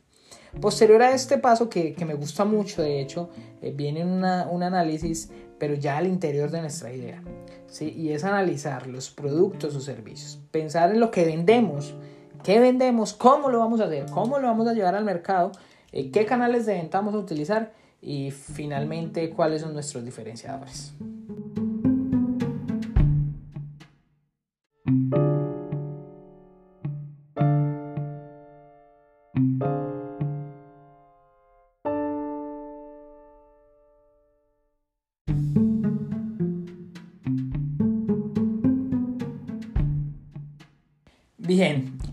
Posterior 0.59 1.03
a 1.03 1.13
este 1.13 1.37
paso, 1.37 1.69
que, 1.69 1.95
me 2.03 2.15
gusta 2.15 2.45
mucho, 2.45 2.81
de 2.81 2.99
hecho, 2.99 3.29
viene 3.61 4.03
un 4.03 4.63
análisis 4.63 5.29
pero 5.61 5.75
ya 5.75 5.99
al 5.99 6.07
interior 6.07 6.49
de 6.49 6.59
nuestra 6.59 6.91
idea. 6.91 7.21
¿sí? 7.67 7.93
Y 7.95 8.13
es 8.13 8.23
analizar 8.23 8.87
los 8.87 9.11
productos 9.11 9.75
o 9.75 9.79
servicios, 9.79 10.39
pensar 10.49 10.89
en 10.89 10.99
lo 10.99 11.11
que 11.11 11.23
vendemos, 11.23 11.93
qué 12.43 12.59
vendemos, 12.59 13.13
cómo 13.13 13.47
lo 13.47 13.59
vamos 13.59 13.79
a 13.79 13.83
hacer, 13.83 14.07
cómo 14.11 14.39
lo 14.39 14.47
vamos 14.47 14.67
a 14.67 14.73
llevar 14.73 14.95
al 14.95 15.05
mercado, 15.05 15.51
eh, 15.51 15.59
qué 15.91 16.25
canales 16.25 16.65
de 16.65 16.73
venta 16.73 16.99
vamos 16.99 17.13
a 17.15 17.17
utilizar 17.17 17.73
y 18.01 18.31
finalmente 18.31 19.29
cuáles 19.29 19.61
son 19.61 19.73
nuestros 19.73 20.03
diferenciadores. 20.03 20.93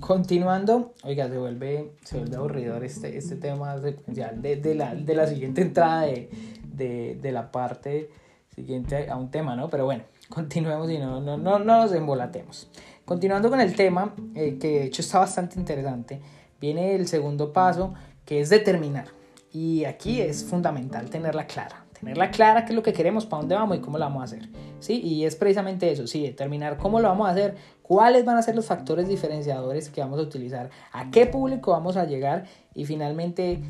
Continuando, 0.09 0.95
oiga, 1.05 1.29
se 1.29 1.37
vuelve, 1.37 1.93
se 2.03 2.17
vuelve 2.17 2.37
aburridor 2.37 2.83
este, 2.83 3.19
este 3.19 3.37
tema 3.37 3.79
secuencial 3.79 4.41
de, 4.41 4.57
de, 4.57 4.75
la, 4.75 4.95
de 4.95 5.15
la 5.15 5.27
siguiente 5.27 5.61
entrada 5.61 6.01
de, 6.07 6.31
de, 6.65 7.19
de, 7.21 7.31
la 7.31 7.53
parte 7.53 8.09
siguiente 8.55 9.11
a 9.11 9.17
un 9.17 9.31
tema, 9.31 9.55
¿no? 9.55 9.69
Pero 9.69 9.85
bueno, 9.85 10.05
continuemos 10.31 10.91
y 10.91 10.97
no, 10.97 11.21
no, 11.21 11.37
no, 11.37 11.59
no 11.59 11.83
nos 11.83 11.93
embolatemos. 11.93 12.71
Continuando 13.05 13.51
con 13.51 13.61
el 13.61 13.77
tema, 13.77 14.15
eh, 14.35 14.57
que 14.59 14.79
de 14.79 14.85
hecho 14.85 15.03
está 15.03 15.19
bastante 15.19 15.59
interesante, 15.59 16.23
viene 16.59 16.95
el 16.95 17.07
segundo 17.07 17.53
paso, 17.53 17.93
que 18.25 18.41
es 18.41 18.49
determinar. 18.49 19.09
Y 19.53 19.85
aquí 19.85 20.23
es 20.23 20.43
fundamental 20.43 21.11
tenerla 21.11 21.47
clara 21.47 21.85
tenerla 21.99 22.31
clara 22.31 22.65
qué 22.65 22.73
es 22.73 22.77
lo 22.77 22.83
que 22.83 22.93
queremos, 22.93 23.27
para 23.27 23.41
dónde 23.41 23.55
vamos 23.55 23.77
y 23.77 23.81
cómo 23.81 23.99
lo 23.99 24.05
vamos 24.05 24.23
a 24.23 24.25
hacer. 24.25 24.49
¿Sí? 24.81 25.01
Y 25.01 25.25
es 25.25 25.37
precisamente 25.37 25.91
eso, 25.91 26.07
sí, 26.07 26.23
determinar 26.23 26.77
cómo 26.77 27.01
lo 27.01 27.09
vamos 27.09 27.29
a 27.29 27.33
hacer, 27.33 27.57
cuáles 27.83 28.25
van 28.25 28.37
a 28.37 28.43
ser 28.43 28.55
los 28.55 28.67
factores 28.67 29.09
diferenciadores 29.09 29.91
que 29.91 30.01
vamos 30.01 30.19
a 30.19 30.23
utilizar, 30.23 30.71
a 30.93 31.11
qué 31.11 31.27
público 31.27 31.73
vamos 31.73 31.97
a 31.97 32.05
llegar 32.05 32.45
y 32.75 32.85
finalmente 32.85 33.61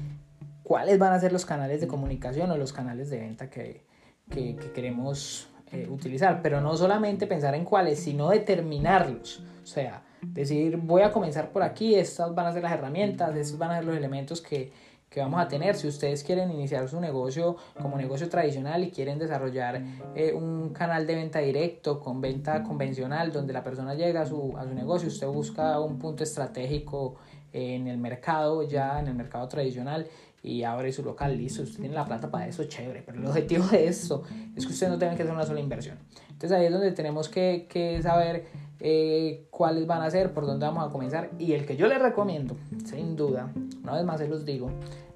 cuáles 0.62 0.98
van 0.98 1.12
a 1.12 1.20
ser 1.20 1.32
los 1.32 1.46
canales 1.46 1.80
de 1.80 1.86
comunicación 1.86 2.50
o 2.50 2.56
los 2.56 2.72
canales 2.72 3.08
de 3.10 3.20
venta 3.20 3.48
que, 3.48 3.84
que, 4.30 4.54
queremos 4.74 5.48
eh, 5.72 5.88
utilizar. 5.90 6.42
Pero 6.42 6.60
no 6.60 6.76
solamente 6.76 7.26
pensar 7.26 7.54
en 7.54 7.64
cuáles, 7.64 8.00
sino 8.00 8.28
determinarlos. 8.28 9.42
O 9.62 9.66
sea, 9.66 10.02
decir, 10.20 10.76
voy 10.76 11.02
a 11.02 11.12
comenzar 11.12 11.50
por 11.50 11.62
aquí, 11.62 11.94
estas 11.94 12.34
van 12.34 12.46
a 12.46 12.52
ser 12.52 12.62
las 12.62 12.72
herramientas, 12.72 13.34
estos 13.36 13.58
van 13.58 13.70
a 13.70 13.76
ser 13.76 13.84
los 13.84 13.96
elementos 13.96 14.40
que, 14.40 14.72
que 15.18 15.22
vamos 15.22 15.40
a 15.40 15.48
tener. 15.48 15.75
Si 15.75 15.88
ustedes 15.88 16.22
quieren 16.22 16.52
iniciar 16.52 16.88
su 16.88 17.00
negocio 17.00 17.56
como 17.80 17.96
negocio 17.96 18.28
tradicional 18.28 18.84
y 18.84 18.90
quieren 18.90 19.18
desarrollar 19.18 19.82
eh, 20.14 20.32
un 20.32 20.70
canal 20.70 21.08
de 21.08 21.16
venta 21.16 21.40
directo 21.40 21.98
con 21.98 22.20
venta 22.20 22.62
convencional 22.62 23.32
donde 23.32 23.52
la 23.52 23.64
persona 23.64 23.94
llega 23.94 24.22
a 24.22 24.26
su, 24.26 24.56
a 24.56 24.62
su 24.62 24.75
negocio, 24.75 25.08
usted 25.08 25.26
busca 25.26 25.80
un 25.80 25.98
punto 25.98 26.22
estratégico 26.22 27.16
en 27.52 27.88
el 27.88 27.98
mercado, 27.98 28.62
ya 28.62 29.00
en 29.00 29.08
el 29.08 29.14
mercado 29.14 29.48
tradicional 29.48 30.06
y 30.40 30.62
abre 30.62 30.92
su 30.92 31.02
local, 31.02 31.37
listo, 31.37 31.62
usted 31.62 31.80
tiene 31.80 31.94
la 31.96 32.04
plata 32.04 32.30
para 32.30 32.46
eso, 32.46 32.62
chévere, 32.64 33.02
pero 33.04 33.18
el 33.18 33.26
objetivo 33.26 33.66
de 33.66 33.88
eso 33.88 34.22
es 34.54 34.64
que 34.66 34.72
usted 34.72 34.88
no 34.88 34.98
tenga 34.98 35.16
que 35.16 35.22
hacer 35.22 35.34
una 35.34 35.44
sola 35.44 35.58
inversión. 35.58 35.98
Entonces 36.30 36.52
ahí 36.52 36.66
es 36.66 36.72
donde 36.72 36.92
tenemos 36.92 37.28
que, 37.28 37.66
que 37.68 38.00
saber 38.00 38.46
eh, 38.80 39.48
cuáles 39.50 39.87
van 39.87 40.02
a 40.02 40.10
ser, 40.10 40.32
por 40.32 40.46
dónde 40.46 40.64
vamos 40.66 40.87
a 40.87 40.92
comenzar. 40.92 41.30
Y 41.38 41.52
el 41.52 41.66
que 41.66 41.76
yo 41.76 41.88
les 41.88 42.00
recomiendo, 42.00 42.56
sin 42.84 43.16
duda, 43.16 43.52
una 43.82 43.94
vez 43.94 44.04
más 44.04 44.20
se 44.20 44.28
los 44.28 44.44
digo, 44.44 44.70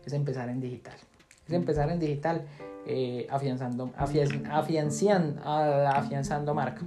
es 0.05 0.13
empezar 0.13 0.49
en 0.49 0.61
digital. 0.61 0.95
Es 1.47 1.53
empezar 1.53 1.91
en 1.91 1.99
digital 1.99 2.47
eh, 2.87 3.27
afianzando, 3.31 3.93
afianciando, 3.97 5.41
afianzando 5.43 6.55
marca. 6.55 6.83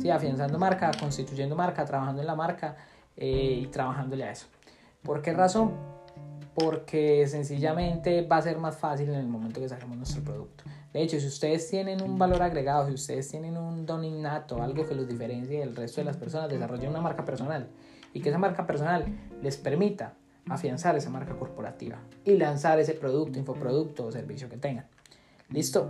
Sí, 0.00 0.10
afianzando 0.10 0.58
marca, 0.58 0.90
constituyendo 0.98 1.56
marca, 1.56 1.84
trabajando 1.84 2.20
en 2.22 2.26
la 2.26 2.34
marca 2.34 2.76
eh, 3.16 3.60
y 3.62 3.66
trabajándole 3.66 4.24
a 4.24 4.32
eso. 4.32 4.46
¿Por 5.02 5.20
qué 5.20 5.32
razón? 5.32 5.72
Porque 6.54 7.26
sencillamente 7.26 8.22
va 8.22 8.36
a 8.36 8.42
ser 8.42 8.58
más 8.58 8.76
fácil 8.76 9.08
en 9.08 9.16
el 9.16 9.26
momento 9.26 9.60
que 9.60 9.68
saquemos 9.68 9.96
nuestro 9.96 10.22
producto. 10.22 10.64
De 10.92 11.02
hecho, 11.02 11.18
si 11.18 11.26
ustedes 11.26 11.68
tienen 11.68 12.02
un 12.02 12.18
valor 12.18 12.42
agregado, 12.42 12.86
si 12.86 12.94
ustedes 12.94 13.28
tienen 13.28 13.56
un 13.56 13.86
don 13.86 14.04
innato, 14.04 14.62
algo 14.62 14.86
que 14.86 14.94
los 14.94 15.08
diferencie 15.08 15.60
del 15.60 15.74
resto 15.74 16.00
de 16.00 16.04
las 16.04 16.16
personas, 16.16 16.50
desarrollen 16.50 16.90
una 16.90 17.00
marca 17.00 17.24
personal 17.24 17.68
y 18.12 18.20
que 18.20 18.28
esa 18.28 18.38
marca 18.38 18.66
personal 18.66 19.06
les 19.40 19.56
permita 19.56 20.14
afianzar 20.48 20.96
esa 20.96 21.10
marca 21.10 21.34
corporativa 21.36 21.98
y 22.24 22.36
lanzar 22.36 22.78
ese 22.80 22.94
producto, 22.94 23.38
infoproducto 23.38 24.06
o 24.06 24.12
servicio 24.12 24.48
que 24.48 24.56
tengan. 24.56 24.86
¿Listo? 25.50 25.88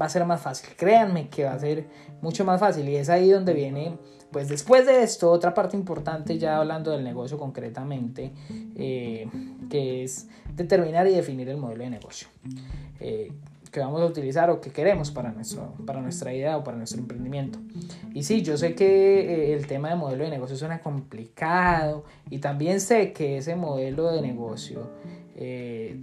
Va 0.00 0.06
a 0.06 0.08
ser 0.08 0.24
más 0.26 0.40
fácil. 0.40 0.70
Créanme 0.76 1.28
que 1.28 1.44
va 1.44 1.52
a 1.52 1.58
ser 1.58 1.86
mucho 2.20 2.44
más 2.44 2.60
fácil 2.60 2.88
y 2.88 2.96
es 2.96 3.08
ahí 3.08 3.30
donde 3.30 3.54
viene, 3.54 3.98
pues 4.30 4.48
después 4.48 4.86
de 4.86 5.02
esto, 5.02 5.30
otra 5.30 5.54
parte 5.54 5.76
importante 5.76 6.38
ya 6.38 6.58
hablando 6.58 6.90
del 6.90 7.02
negocio 7.02 7.38
concretamente, 7.38 8.32
eh, 8.76 9.28
que 9.68 10.04
es 10.04 10.28
determinar 10.54 11.06
y 11.06 11.14
definir 11.14 11.48
el 11.48 11.56
modelo 11.56 11.84
de 11.84 11.90
negocio. 11.90 12.28
Eh, 13.00 13.32
que 13.70 13.80
vamos 13.80 14.00
a 14.02 14.06
utilizar 14.06 14.50
o 14.50 14.60
que 14.60 14.70
queremos 14.70 15.10
para, 15.10 15.30
nuestro, 15.30 15.74
para 15.86 16.00
nuestra 16.00 16.34
idea 16.34 16.56
o 16.56 16.64
para 16.64 16.76
nuestro 16.76 17.00
emprendimiento. 17.00 17.58
Y 18.12 18.22
sí, 18.24 18.42
yo 18.42 18.56
sé 18.56 18.74
que 18.74 19.20
eh, 19.20 19.54
el 19.54 19.66
tema 19.66 19.90
de 19.90 19.96
modelo 19.96 20.24
de 20.24 20.30
negocio 20.30 20.56
suena 20.56 20.80
complicado 20.80 22.04
y 22.28 22.38
también 22.38 22.80
sé 22.80 23.12
que 23.12 23.38
ese 23.38 23.54
modelo 23.56 24.10
de 24.10 24.22
negocio 24.22 24.90
eh, 25.36 26.00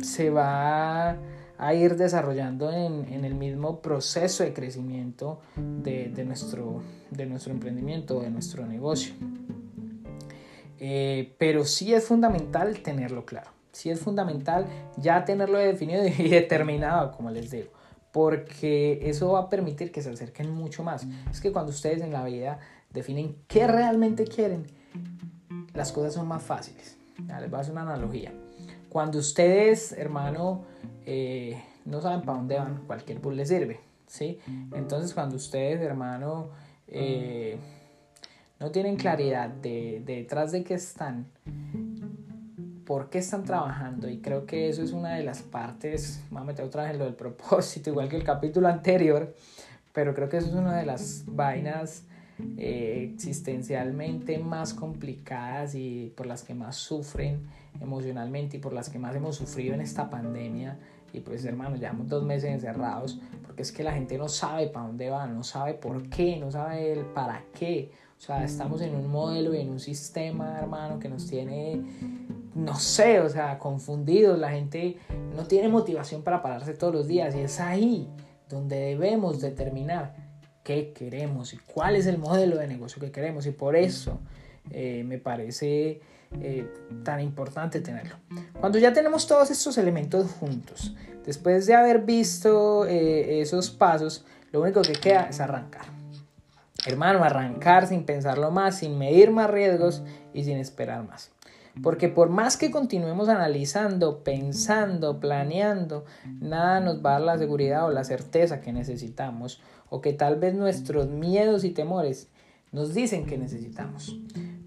se 0.00 0.30
va 0.30 1.16
a 1.58 1.74
ir 1.74 1.96
desarrollando 1.96 2.70
en, 2.72 3.24
el 3.24 3.34
mismo 3.34 3.82
proceso 3.82 4.44
de 4.44 4.52
crecimiento 4.52 5.40
de, 5.56 6.24
nuestro, 6.24 6.82
de 7.10 7.26
nuestro 7.26 7.52
emprendimiento, 7.52 8.20
de 8.20 8.30
nuestro 8.30 8.64
negocio. 8.64 9.14
Eh, 10.78 11.34
pero 11.38 11.64
sí 11.64 11.92
es 11.92 12.04
fundamental 12.04 12.78
tenerlo 12.78 13.26
claro 13.26 13.57
sí 13.72 13.90
es 13.90 14.00
fundamental 14.00 14.66
ya 14.96 15.24
tenerlo 15.24 15.58
definido 15.58 16.06
y 16.06 16.10
determinado, 16.28 17.12
como 17.12 17.30
les 17.30 17.50
digo, 17.50 17.70
porque 18.12 19.00
eso 19.02 19.32
va 19.32 19.40
a 19.40 19.48
permitir 19.48 19.92
que 19.92 20.02
se 20.02 20.10
acerquen 20.10 20.50
mucho 20.50 20.82
más. 20.82 21.06
Es 21.30 21.40
que 21.40 21.52
cuando 21.52 21.70
ustedes 21.70 22.00
en 22.02 22.12
la 22.12 22.24
vida 22.24 22.58
definen 22.90 23.36
qué 23.46 23.66
realmente 23.66 24.24
quieren, 24.24 24.66
las 25.74 25.92
cosas 25.92 26.14
son 26.14 26.26
más 26.26 26.42
fáciles. 26.42 26.96
les 27.18 27.50
voy 27.50 27.58
a 27.58 27.60
hacer 27.60 27.72
una 27.72 27.82
analogía. 27.82 28.32
Cuando 28.88 29.18
ustedes, 29.18 29.92
hermano, 29.92 30.64
eh, 31.04 31.62
no 31.84 32.00
saben 32.00 32.22
para 32.22 32.38
dónde 32.38 32.58
van, 32.58 32.82
cualquier 32.86 33.18
bus 33.18 33.34
les 33.34 33.48
sirve. 33.48 33.80
¿sí? 34.06 34.38
Entonces, 34.72 35.12
cuando 35.12 35.36
ustedes, 35.36 35.80
hermano, 35.80 36.48
eh, 36.86 37.58
no 38.58 38.70
tienen 38.70 38.96
claridad 38.96 39.48
de, 39.48 40.02
de 40.04 40.16
detrás 40.16 40.52
de 40.52 40.64
qué 40.64 40.74
están, 40.74 41.26
por 42.88 43.10
qué 43.10 43.18
están 43.18 43.44
trabajando 43.44 44.08
y 44.08 44.16
creo 44.16 44.46
que 44.46 44.70
eso 44.70 44.82
es 44.82 44.92
una 44.92 45.14
de 45.14 45.22
las 45.22 45.42
partes, 45.42 46.22
vamos 46.30 46.48
a 46.48 46.52
meter 46.52 46.64
otra 46.64 46.84
vez 46.84 46.92
en 46.92 46.98
lo 46.98 47.04
del 47.04 47.14
propósito, 47.26 47.90
igual 47.90 48.08
que 48.08 48.16
el 48.16 48.24
capítulo 48.24 48.66
anterior, 48.66 49.34
pero 49.92 50.14
creo 50.14 50.30
que 50.30 50.38
eso 50.38 50.48
es 50.48 50.54
una 50.54 50.74
de 50.74 50.86
las 50.86 51.24
vainas 51.26 52.04
eh, 52.56 53.10
existencialmente 53.12 54.38
más 54.38 54.72
complicadas 54.72 55.74
y 55.74 56.14
por 56.16 56.24
las 56.24 56.42
que 56.44 56.54
más 56.54 56.76
sufren 56.76 57.42
emocionalmente 57.78 58.56
y 58.56 58.60
por 58.60 58.72
las 58.72 58.88
que 58.88 58.98
más 58.98 59.14
hemos 59.14 59.36
sufrido 59.36 59.74
en 59.74 59.82
esta 59.82 60.08
pandemia. 60.08 60.78
Y 61.12 61.20
pues 61.20 61.44
hermano, 61.44 61.76
llevamos 61.76 62.08
dos 62.08 62.24
meses 62.24 62.50
encerrados 62.50 63.20
porque 63.44 63.62
es 63.62 63.72
que 63.72 63.84
la 63.84 63.92
gente 63.92 64.16
no 64.16 64.28
sabe 64.28 64.68
para 64.68 64.86
dónde 64.86 65.10
va, 65.10 65.26
no 65.26 65.44
sabe 65.44 65.74
por 65.74 66.08
qué, 66.08 66.38
no 66.38 66.50
sabe 66.50 66.92
el 66.92 67.04
para 67.04 67.44
qué. 67.58 67.90
O 68.16 68.20
sea, 68.20 68.42
estamos 68.44 68.80
en 68.80 68.94
un 68.94 69.08
modelo 69.08 69.54
y 69.54 69.60
en 69.60 69.68
un 69.68 69.78
sistema, 69.78 70.58
hermano, 70.58 70.98
que 70.98 71.08
nos 71.08 71.26
tiene 71.26 71.82
no 72.58 72.78
sé, 72.78 73.20
o 73.20 73.28
sea, 73.28 73.58
confundidos, 73.58 74.38
la 74.38 74.50
gente 74.50 74.98
no 75.34 75.46
tiene 75.46 75.68
motivación 75.68 76.22
para 76.22 76.42
pararse 76.42 76.74
todos 76.74 76.92
los 76.92 77.06
días 77.06 77.34
y 77.36 77.40
es 77.40 77.60
ahí 77.60 78.08
donde 78.48 78.76
debemos 78.76 79.40
determinar 79.40 80.14
qué 80.64 80.92
queremos 80.92 81.54
y 81.54 81.58
cuál 81.58 81.94
es 81.94 82.06
el 82.06 82.18
modelo 82.18 82.58
de 82.58 82.66
negocio 82.66 83.00
que 83.00 83.12
queremos 83.12 83.46
y 83.46 83.52
por 83.52 83.76
eso 83.76 84.18
eh, 84.70 85.04
me 85.06 85.18
parece 85.18 86.00
eh, 86.40 86.68
tan 87.04 87.20
importante 87.20 87.80
tenerlo. 87.80 88.16
Cuando 88.58 88.78
ya 88.78 88.92
tenemos 88.92 89.26
todos 89.26 89.50
estos 89.50 89.78
elementos 89.78 90.30
juntos, 90.32 90.94
después 91.24 91.64
de 91.66 91.74
haber 91.74 92.00
visto 92.00 92.86
eh, 92.86 93.40
esos 93.40 93.70
pasos, 93.70 94.26
lo 94.50 94.62
único 94.62 94.82
que 94.82 94.94
queda 94.94 95.28
es 95.30 95.40
arrancar. 95.40 95.86
Hermano, 96.86 97.22
arrancar 97.22 97.86
sin 97.86 98.04
pensarlo 98.04 98.50
más, 98.50 98.78
sin 98.78 98.98
medir 98.98 99.30
más 99.30 99.48
riesgos 99.48 100.02
y 100.34 100.44
sin 100.44 100.56
esperar 100.58 101.04
más. 101.06 101.30
Porque 101.82 102.08
por 102.08 102.28
más 102.30 102.56
que 102.56 102.70
continuemos 102.70 103.28
analizando, 103.28 104.22
pensando, 104.24 105.20
planeando, 105.20 106.04
nada 106.40 106.80
nos 106.80 107.04
va 107.04 107.10
a 107.10 107.12
dar 107.14 107.22
la 107.22 107.38
seguridad 107.38 107.86
o 107.86 107.90
la 107.90 108.04
certeza 108.04 108.60
que 108.60 108.72
necesitamos 108.72 109.60
o 109.90 110.00
que 110.00 110.12
tal 110.12 110.36
vez 110.36 110.54
nuestros 110.54 111.08
miedos 111.08 111.64
y 111.64 111.70
temores 111.70 112.28
nos 112.72 112.94
dicen 112.94 113.26
que 113.26 113.38
necesitamos. 113.38 114.18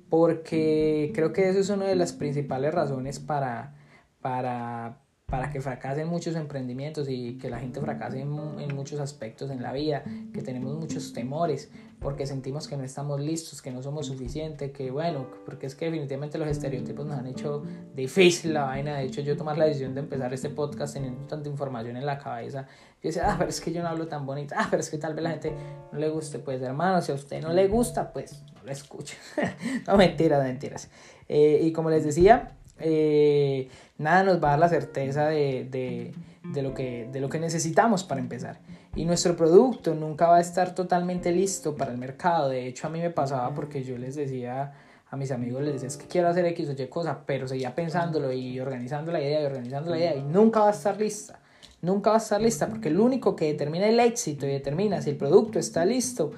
Porque 0.10 1.12
creo 1.14 1.32
que 1.32 1.50
eso 1.50 1.60
es 1.60 1.70
una 1.70 1.86
de 1.86 1.96
las 1.96 2.14
principales 2.14 2.74
razones 2.74 3.20
para, 3.20 3.76
para, 4.22 4.98
para 5.32 5.50
que 5.50 5.62
fracasen 5.62 6.10
muchos 6.10 6.36
emprendimientos 6.36 7.08
y 7.10 7.38
que 7.38 7.50
la 7.50 7.58
gente 7.58 7.80
fracase 7.80 8.20
en, 8.20 8.30
muchos 8.76 9.00
aspectos 9.00 9.50
en 9.50 9.62
la 9.62 9.72
vida, 9.72 10.04
que 10.34 10.42
tenemos 10.42 10.78
muchos 10.78 11.14
temores, 11.14 11.72
porque 12.00 12.28
sentimos 12.28 12.68
que 12.68 12.76
no 12.76 12.84
estamos 12.84 13.22
listos, 13.22 13.62
que 13.62 13.72
no 13.72 13.82
somos 13.82 14.08
suficientes, 14.08 14.72
que 14.72 14.92
bueno, 14.92 15.28
porque 15.46 15.68
es 15.68 15.76
que 15.76 15.86
definitivamente 15.86 16.38
los 16.38 16.50
estereotipos 16.50 17.06
nos 17.06 17.18
han 17.18 17.28
hecho 17.28 17.64
difícil 17.96 18.54
la 18.54 18.64
vaina. 18.64 18.98
De 18.98 19.06
hecho, 19.06 19.22
yo 19.22 19.38
tomar 19.38 19.58
la 19.58 19.64
decisión 19.64 19.94
de 19.94 20.02
empezar 20.02 20.34
este 20.34 20.50
podcast 20.50 20.96
teniendo 20.96 21.26
tanta 21.28 21.48
información 21.48 21.96
en 21.96 22.06
la 22.06 22.18
cabeza, 22.18 22.68
yo 23.02 23.08
decía, 23.08 23.32
ah, 23.32 23.36
pero 23.38 23.50
es 23.50 23.62
que 23.62 23.72
yo 23.72 23.82
no 23.82 23.88
hablo 23.88 24.10
tan 24.10 24.26
bonito, 24.26 24.54
ah, 24.58 24.68
pero 24.70 24.82
es 24.82 24.90
que 24.90 24.98
tal 24.98 25.14
vez 25.14 25.24
la 25.24 25.30
gente 25.30 25.56
no 25.94 25.98
le 25.98 26.10
guste, 26.10 26.40
pues 26.40 26.62
hermano, 26.62 27.02
si 27.02 27.14
a 27.14 27.16
usted 27.16 27.42
no 27.42 27.54
le 27.54 27.70
gusta, 27.70 28.12
pues 28.12 28.44
no 28.54 28.64
lo 28.64 28.72
escuche. 28.72 29.16
no, 29.88 29.96
mentiras, 29.96 30.44
mentiras. 30.44 30.90
Eh, 31.30 31.62
y 31.64 31.72
como 31.72 31.90
les 31.90 32.04
decía, 32.04 32.58
eh, 32.84 33.70
nada 33.98 34.24
nos 34.24 34.44
va 34.44 34.50
a 34.50 34.52
dar 34.52 34.60
la 34.60 34.70
certeza 34.70 35.28
de, 35.28 36.14
lo 36.56 36.74
que, 36.74 37.08
de 37.12 37.20
lo 37.20 37.30
que 37.30 37.40
necesitamos 37.40 38.04
para 38.04 38.22
empezar. 38.22 38.60
Y 38.96 39.06
nuestro 39.06 39.38
producto 39.38 39.96
nunca 39.96 40.28
va 40.28 40.38
a 40.38 40.42
estar 40.42 40.76
totalmente 40.76 41.32
listo 41.32 41.76
para 41.76 41.92
el 41.92 41.98
mercado. 41.98 42.50
De 42.50 42.68
hecho, 42.68 42.88
a 42.88 42.90
mí 42.90 43.00
me 43.00 43.10
pasaba 43.10 43.54
porque 43.54 43.84
yo 43.84 43.98
les 43.98 44.16
decía 44.16 44.74
a 45.10 45.18
mis 45.18 45.32
amigos, 45.32 45.62
les 45.62 45.74
decía, 45.74 45.88
es 45.88 45.98
que 45.98 46.08
quiero 46.08 46.30
hacer 46.30 46.46
X 46.46 46.70
o 46.70 46.72
Y 46.72 46.88
cosa, 46.88 47.20
pero 47.26 47.48
seguía 47.48 47.76
pensándolo 47.76 48.32
y 48.32 48.60
organizando 48.60 49.12
la 49.12 49.22
idea 49.22 49.42
y 49.42 49.46
organizando 49.46 49.92
la 49.92 49.98
idea 49.98 50.16
y 50.16 50.24
nunca 50.24 50.62
va 50.62 50.70
a 50.70 50.72
estar 50.72 51.00
lista. 51.00 51.40
Nunca 51.82 52.12
va 52.12 52.18
a 52.18 52.20
estar 52.20 52.42
lista 52.42 52.68
porque 52.68 52.90
lo 52.90 53.04
único 53.04 53.36
que 53.36 53.46
determina 53.46 53.88
el 53.88 54.00
éxito 54.00 54.46
y 54.46 54.50
determina 54.50 55.02
si 55.02 55.10
el 55.10 55.18
producto 55.18 55.60
está 55.60 55.84
listo 55.84 56.32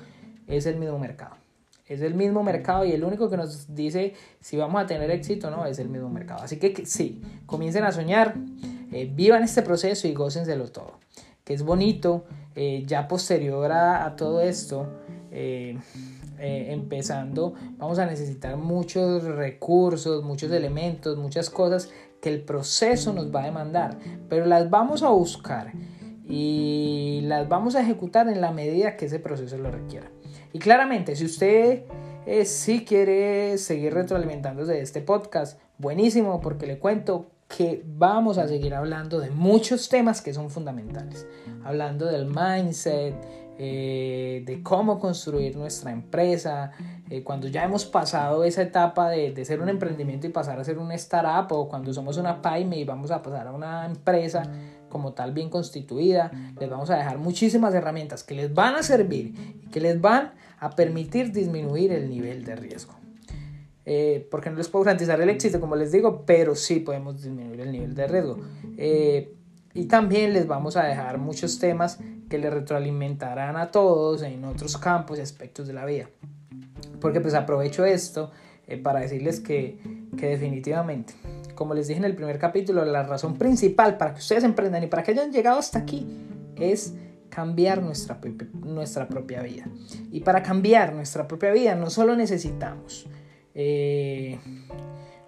es 0.47 0.65
el 0.65 0.77
mismo 0.77 0.97
mercado. 0.99 1.42
Es 1.87 2.01
el 2.01 2.13
mismo 2.13 2.43
mercado 2.43 2.85
y 2.85 2.93
el 2.93 3.03
único 3.03 3.29
que 3.29 3.35
nos 3.35 3.75
dice 3.75 4.13
si 4.39 4.55
vamos 4.55 4.81
a 4.81 4.85
tener 4.85 5.11
éxito 5.11 5.47
o 5.47 5.51
no 5.51 5.65
es 5.65 5.79
el 5.79 5.89
mismo 5.89 6.09
mercado. 6.09 6.41
Así 6.41 6.57
que 6.57 6.85
sí, 6.85 7.21
comiencen 7.45 7.83
a 7.83 7.91
soñar, 7.91 8.35
eh, 8.91 9.11
vivan 9.13 9.43
este 9.43 9.61
proceso 9.63 10.07
y 10.07 10.13
gócenselo 10.13 10.69
todo. 10.71 10.99
Que 11.43 11.53
es 11.53 11.63
bonito, 11.63 12.23
eh, 12.55 12.83
ya 12.87 13.07
posterior 13.07 13.69
a, 13.71 14.15
todo 14.15 14.39
esto, 14.39 14.87
eh, 15.29 15.77
empezando, 16.37 17.53
vamos 17.77 17.99
a 17.99 18.05
necesitar 18.05 18.55
muchos 18.55 19.23
recursos, 19.23 20.23
muchos 20.23 20.51
elementos, 20.51 21.17
muchas 21.17 21.49
cosas 21.49 21.89
que 22.21 22.29
el 22.29 22.41
proceso 22.41 23.11
nos 23.11 23.33
va 23.35 23.41
a 23.41 23.45
demandar, 23.45 23.97
pero 24.29 24.45
las 24.45 24.69
vamos 24.69 25.03
a 25.03 25.09
buscar 25.09 25.73
y 26.25 27.19
las 27.23 27.49
vamos 27.49 27.75
a 27.75 27.81
ejecutar 27.81 28.29
en 28.29 28.39
la 28.39 28.51
medida 28.51 28.95
que 28.95 29.07
ese 29.07 29.19
proceso 29.19 29.57
lo 29.57 29.69
requiera. 29.69 30.09
Y 30.53 30.59
claramente, 30.59 31.15
si 31.15 31.25
usted 31.25 31.83
eh, 32.25 32.45
sí 32.45 32.85
quiere 32.85 33.57
seguir 33.57 33.93
retroalimentándose 33.93 34.73
de 34.73 34.81
este 34.81 35.01
podcast, 35.01 35.59
buenísimo, 35.79 36.39
porque 36.39 36.67
le 36.67 36.77
cuento 36.77 37.25
que 37.47 37.83
vamos 37.85 38.37
a 38.37 38.47
seguir 38.47 38.73
hablando 38.73 39.19
de 39.19 39.31
muchos 39.31 39.89
temas 39.89 40.21
que 40.21 40.33
son 40.33 40.51
fundamentales. 40.51 41.27
Hablando 41.65 42.05
del 42.05 42.27
mindset, 42.27 43.15
eh, 43.57 44.43
de 44.45 44.63
cómo 44.63 44.99
construir 44.99 45.55
nuestra 45.55 45.91
empresa, 45.91 46.71
eh, 47.09 47.23
cuando 47.23 47.47
ya 47.47 47.63
hemos 47.63 47.85
pasado 47.85 48.43
esa 48.43 48.61
etapa 48.61 49.09
de, 49.09 49.31
de, 49.31 49.45
ser 49.45 49.59
un 49.61 49.69
emprendimiento 49.69 50.25
y 50.27 50.29
pasar 50.29 50.59
a 50.59 50.63
ser 50.63 50.77
una 50.77 50.95
startup, 50.95 51.51
o 51.55 51.67
cuando 51.67 51.91
somos 51.93 52.17
una 52.17 52.41
pyme 52.41 52.77
y 52.77 52.83
vamos 52.83 53.11
a 53.11 53.21
pasar 53.21 53.47
a 53.47 53.51
una 53.51 53.85
empresa 53.85 54.43
como 54.93 55.11
tal 55.11 55.33
bien 55.33 55.49
constituida, 55.49 56.31
les 56.57 56.69
vamos 56.69 56.89
a 56.89 56.95
dejar 56.95 57.17
muchísimas 57.17 57.73
herramientas 57.73 58.23
que 58.23 58.35
les 58.35 58.53
van 58.53 58.75
a 58.75 58.83
servir 58.83 59.33
y 59.61 59.69
que 59.71 59.81
les 59.81 59.99
van 59.99 60.31
a 60.59 60.69
permitir 60.69 61.33
disminuir 61.33 61.91
el 61.91 62.09
nivel 62.09 62.45
de 62.45 62.55
riesgo. 62.55 62.93
Eh, 63.85 64.25
porque 64.31 64.49
no 64.49 64.55
les 64.55 64.69
puedo 64.69 64.85
garantizar 64.85 65.19
el 65.19 65.29
éxito, 65.29 65.59
como 65.59 65.75
les 65.75 65.91
digo, 65.91 66.23
pero 66.25 66.55
sí 66.55 66.79
podemos 66.79 67.21
disminuir 67.21 67.59
el 67.59 67.71
nivel 67.71 67.95
de 67.95 68.07
riesgo. 68.07 68.37
Eh, 68.77 69.35
y 69.73 69.85
también 69.85 70.31
les 70.33 70.47
vamos 70.47 70.77
a 70.77 70.83
dejar 70.85 71.17
muchos 71.17 71.59
temas 71.59 71.99
que 72.29 72.37
les 72.37 72.53
retroalimentarán 72.53 73.57
a 73.57 73.71
todos 73.71 74.21
en 74.21 74.45
otros 74.45 74.77
campos 74.77 75.17
y 75.17 75.21
aspectos 75.21 75.67
de 75.67 75.73
la 75.73 75.85
vida. 75.85 76.09
Porque 77.01 77.19
pues 77.19 77.33
aprovecho 77.33 77.83
esto 77.83 78.31
eh, 78.67 78.77
para 78.77 79.01
decirles 79.01 79.41
que, 79.41 79.79
que 80.17 80.27
definitivamente, 80.27 81.15
como 81.63 81.75
les 81.75 81.87
dije 81.87 81.97
en 81.99 82.03
el 82.03 82.13
primer 82.13 82.39
capítulo, 82.39 82.83
la 82.83 83.03
razón 83.03 83.37
principal 83.37 83.95
para 83.95 84.13
que 84.13 84.19
ustedes 84.19 84.43
emprendan 84.43 84.83
y 84.83 84.87
para 84.87 85.01
que 85.01 85.11
hayan 85.11 85.31
llegado 85.31 85.59
hasta 85.59 85.79
aquí 85.79 86.05
es 86.57 86.93
cambiar 87.29 87.81
nuestra, 87.81 88.19
nuestra 88.51 89.07
propia 89.07 89.41
vida. 89.41 89.65
Y 90.11 90.19
para 90.19 90.43
cambiar 90.43 90.93
nuestra 90.93 91.25
propia 91.25 91.53
vida 91.53 91.73
no 91.75 91.89
solo 91.89 92.17
necesitamos 92.17 93.07
eh, 93.55 94.41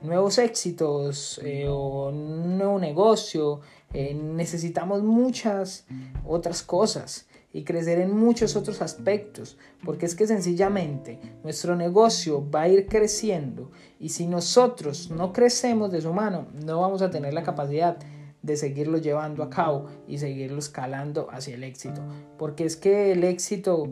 nuevos 0.01 0.37
éxitos 0.37 1.39
eh, 1.41 1.69
o 1.69 2.09
un 2.09 2.57
nuevo 2.57 2.79
negocio, 2.79 3.61
eh, 3.93 4.13
necesitamos 4.13 5.03
muchas 5.03 5.87
otras 6.25 6.63
cosas 6.63 7.29
y 7.55 7.63
crecer 7.63 7.99
en 7.99 8.13
muchos 8.13 8.57
otros 8.57 8.81
aspectos, 8.81 9.57
porque 9.85 10.05
es 10.05 10.13
que 10.13 10.27
sencillamente 10.27 11.21
nuestro 11.41 11.77
negocio 11.77 12.45
va 12.51 12.63
a 12.63 12.67
ir 12.67 12.85
creciendo 12.85 13.71
y 13.97 14.09
si 14.09 14.27
nosotros 14.27 15.09
no 15.09 15.31
crecemos 15.31 15.89
de 15.89 16.01
su 16.01 16.11
mano, 16.11 16.47
no 16.65 16.81
vamos 16.81 17.01
a 17.01 17.09
tener 17.09 17.33
la 17.33 17.43
capacidad 17.43 17.97
de 18.41 18.57
seguirlo 18.57 18.97
llevando 18.97 19.41
a 19.41 19.49
cabo 19.49 19.85
y 20.05 20.17
seguirlo 20.17 20.59
escalando 20.59 21.29
hacia 21.31 21.55
el 21.55 21.63
éxito. 21.63 22.01
Porque 22.37 22.65
es 22.65 22.75
que 22.75 23.13
el 23.13 23.23
éxito, 23.23 23.87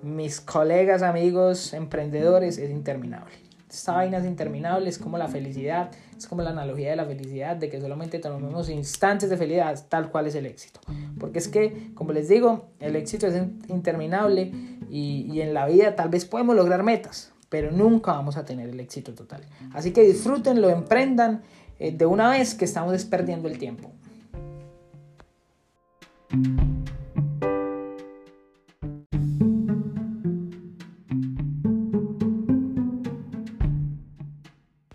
mis 0.00 0.40
colegas, 0.40 1.02
amigos, 1.02 1.74
emprendedores, 1.74 2.56
es 2.56 2.70
interminable. 2.70 3.34
Esta 3.72 3.92
vaina 3.92 4.18
es 4.18 4.26
interminable, 4.26 4.90
es 4.90 4.98
como 4.98 5.16
la 5.16 5.28
felicidad, 5.28 5.90
es 6.16 6.26
como 6.26 6.42
la 6.42 6.50
analogía 6.50 6.90
de 6.90 6.96
la 6.96 7.06
felicidad, 7.06 7.56
de 7.56 7.70
que 7.70 7.80
solamente 7.80 8.18
tomemos 8.18 8.68
instantes 8.68 9.30
de 9.30 9.38
felicidad, 9.38 9.86
tal 9.88 10.10
cual 10.10 10.26
es 10.26 10.34
el 10.34 10.44
éxito. 10.44 10.80
Porque 11.18 11.38
es 11.38 11.48
que, 11.48 11.90
como 11.94 12.12
les 12.12 12.28
digo, 12.28 12.66
el 12.80 12.96
éxito 12.96 13.26
es 13.26 13.34
interminable 13.68 14.52
y, 14.90 15.26
y 15.32 15.40
en 15.40 15.54
la 15.54 15.66
vida 15.66 15.96
tal 15.96 16.10
vez 16.10 16.26
podemos 16.26 16.54
lograr 16.54 16.82
metas, 16.82 17.32
pero 17.48 17.70
nunca 17.70 18.12
vamos 18.12 18.36
a 18.36 18.44
tener 18.44 18.68
el 18.68 18.78
éxito 18.78 19.14
total. 19.14 19.42
Así 19.72 19.92
que 19.92 20.02
disfrútenlo, 20.02 20.68
emprendan 20.68 21.42
eh, 21.78 21.92
de 21.92 22.06
una 22.06 22.30
vez 22.30 22.54
que 22.54 22.66
estamos 22.66 22.92
desperdiendo 22.92 23.48
el 23.48 23.58
tiempo. 23.58 23.90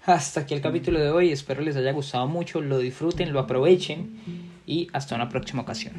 Hasta 0.07 0.39
aquí 0.39 0.53
el 0.53 0.61
capítulo 0.61 1.01
de 1.01 1.09
hoy, 1.09 1.33
espero 1.33 1.61
les 1.61 1.75
haya 1.75 1.91
gustado 1.91 2.27
mucho, 2.27 2.61
lo 2.61 2.79
disfruten, 2.79 3.33
lo 3.33 3.41
aprovechen 3.41 4.13
y 4.65 4.87
hasta 4.93 5.15
una 5.15 5.27
próxima 5.27 5.63
ocasión. 5.63 5.95